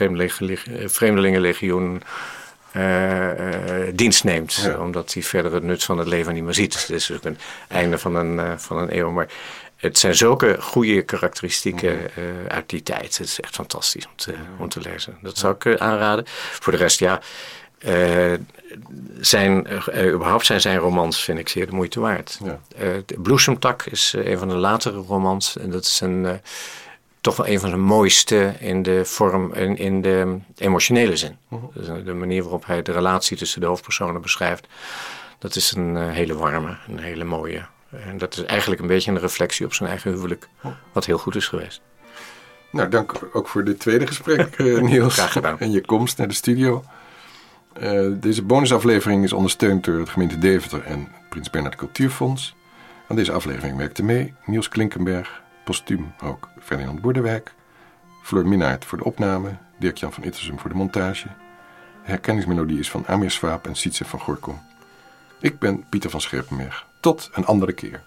Vreemdelingenlegioen 0.85 2.01
dienst 3.93 4.23
neemt, 4.23 4.69
omdat 4.79 5.13
hij 5.13 5.23
verder 5.23 5.53
het 5.53 5.63
nut 5.63 5.83
van 5.83 5.97
het 5.97 6.07
leven 6.07 6.33
niet 6.33 6.43
meer 6.43 6.53
ziet. 6.53 6.79
Het 6.79 6.89
is 6.89 7.11
ook 7.11 7.23
een 7.23 7.37
einde 7.67 7.97
van 7.97 8.15
een, 8.15 8.59
van 8.59 8.77
een 8.77 8.97
eeuw, 8.97 9.11
maar 9.11 9.27
het 9.85 9.97
zijn 9.97 10.15
zulke 10.15 10.57
goede 10.61 11.01
karakteristieken 11.01 11.99
uh, 11.99 12.23
uit 12.47 12.69
die 12.69 12.83
tijd. 12.83 13.17
Het 13.17 13.27
is 13.27 13.39
echt 13.39 13.55
fantastisch 13.55 14.05
om 14.05 14.15
te, 14.15 14.33
om 14.59 14.69
te 14.69 14.79
lezen. 14.81 15.17
Dat 15.21 15.37
zou 15.37 15.55
ik 15.55 15.65
uh, 15.65 15.75
aanraden. 15.75 16.23
Voor 16.27 16.73
de 16.73 16.79
rest, 16.79 16.99
ja. 16.99 17.21
Uh, 17.79 18.33
zijn, 19.19 19.67
überhaupt 20.13 20.45
zijn 20.45 20.61
zijn 20.61 20.77
romans, 20.77 21.23
vind 21.23 21.39
ik 21.39 21.49
zeer 21.49 21.65
de 21.65 21.75
moeite 21.75 21.99
waard. 21.99 22.39
Ja. 22.43 22.59
de 23.05 23.15
Bloesemtak 23.17 23.83
is 23.83 24.13
een 24.17 24.37
van 24.37 24.47
de 24.47 24.55
latere 24.55 24.97
romans. 24.97 25.57
En 25.57 25.69
dat 25.69 25.83
is 25.83 25.99
een, 26.01 26.41
toch 27.21 27.35
wel 27.35 27.47
een 27.47 27.59
van 27.59 27.69
de 27.69 27.77
mooiste 27.77 28.53
in 28.59 28.83
de 28.83 29.05
vorm, 29.05 29.53
in, 29.53 29.77
in 29.77 30.01
de 30.01 30.37
emotionele 30.57 31.17
zin. 31.17 31.37
-huh. 31.47 31.63
dus 31.73 32.03
de 32.05 32.13
manier 32.13 32.41
waarop 32.41 32.65
hij 32.65 32.81
de 32.81 32.91
relatie 32.91 33.37
tussen 33.37 33.61
de 33.61 33.67
hoofdpersonen 33.67 34.21
beschrijft. 34.21 34.67
Dat 35.39 35.55
is 35.55 35.71
een 35.71 35.97
hele 36.09 36.35
warme, 36.35 36.77
een 36.87 36.99
hele 36.99 37.23
mooie 37.23 37.65
en 37.89 38.17
dat 38.17 38.33
is 38.33 38.43
eigenlijk 38.43 38.81
een 38.81 38.87
beetje 38.87 39.11
een 39.11 39.19
reflectie 39.19 39.65
op 39.65 39.73
zijn 39.73 39.89
eigen 39.89 40.11
huwelijk, 40.11 40.49
wat 40.91 41.05
heel 41.05 41.17
goed 41.17 41.35
is 41.35 41.47
geweest. 41.47 41.81
Nou, 42.71 42.89
dank 42.89 43.13
ook 43.33 43.47
voor 43.47 43.63
dit 43.63 43.79
tweede 43.79 44.07
gesprek, 44.07 44.57
uh, 44.57 44.81
Niels. 44.89 45.13
Graag 45.13 45.31
gedaan. 45.31 45.59
En 45.59 45.71
je 45.71 45.81
komst 45.81 46.17
naar 46.17 46.27
de 46.27 46.33
studio. 46.33 46.83
Uh, 47.81 48.11
deze 48.13 48.43
bonusaflevering 48.43 49.23
is 49.23 49.33
ondersteund 49.33 49.83
door 49.83 49.99
het 49.99 50.09
gemeente 50.09 50.37
Deventer 50.37 50.83
en 50.83 51.07
Prins 51.29 51.49
Bernhard 51.49 51.75
Cultuurfonds. 51.75 52.55
Aan 53.07 53.15
deze 53.15 53.31
aflevering 53.31 53.77
werkte 53.77 54.03
mee 54.03 54.33
Niels 54.45 54.69
Klinkenberg, 54.69 55.41
postuum 55.63 56.13
ook 56.23 56.49
Ferdinand 56.61 57.01
Boerdewijk, 57.01 57.53
Floor 58.23 58.47
Minnaert 58.47 58.85
voor 58.85 58.97
de 58.97 59.03
opname, 59.03 59.49
Dirk-Jan 59.79 60.13
van 60.13 60.23
Ittersum 60.23 60.59
voor 60.59 60.69
de 60.69 60.75
montage. 60.75 61.27
De 61.27 62.11
herkenningsmelodie 62.11 62.79
is 62.79 62.89
van 62.89 63.07
Amir 63.07 63.31
Swaap 63.31 63.67
en 63.67 63.75
Sietse 63.75 64.05
van 64.05 64.19
Gorkom. 64.19 64.61
Ik 65.39 65.59
ben 65.59 65.85
Pieter 65.89 66.09
van 66.09 66.21
Scherpenberg. 66.21 66.85
Tot 67.05 67.29
een 67.33 67.45
andere 67.45 67.73
keer. 67.73 68.03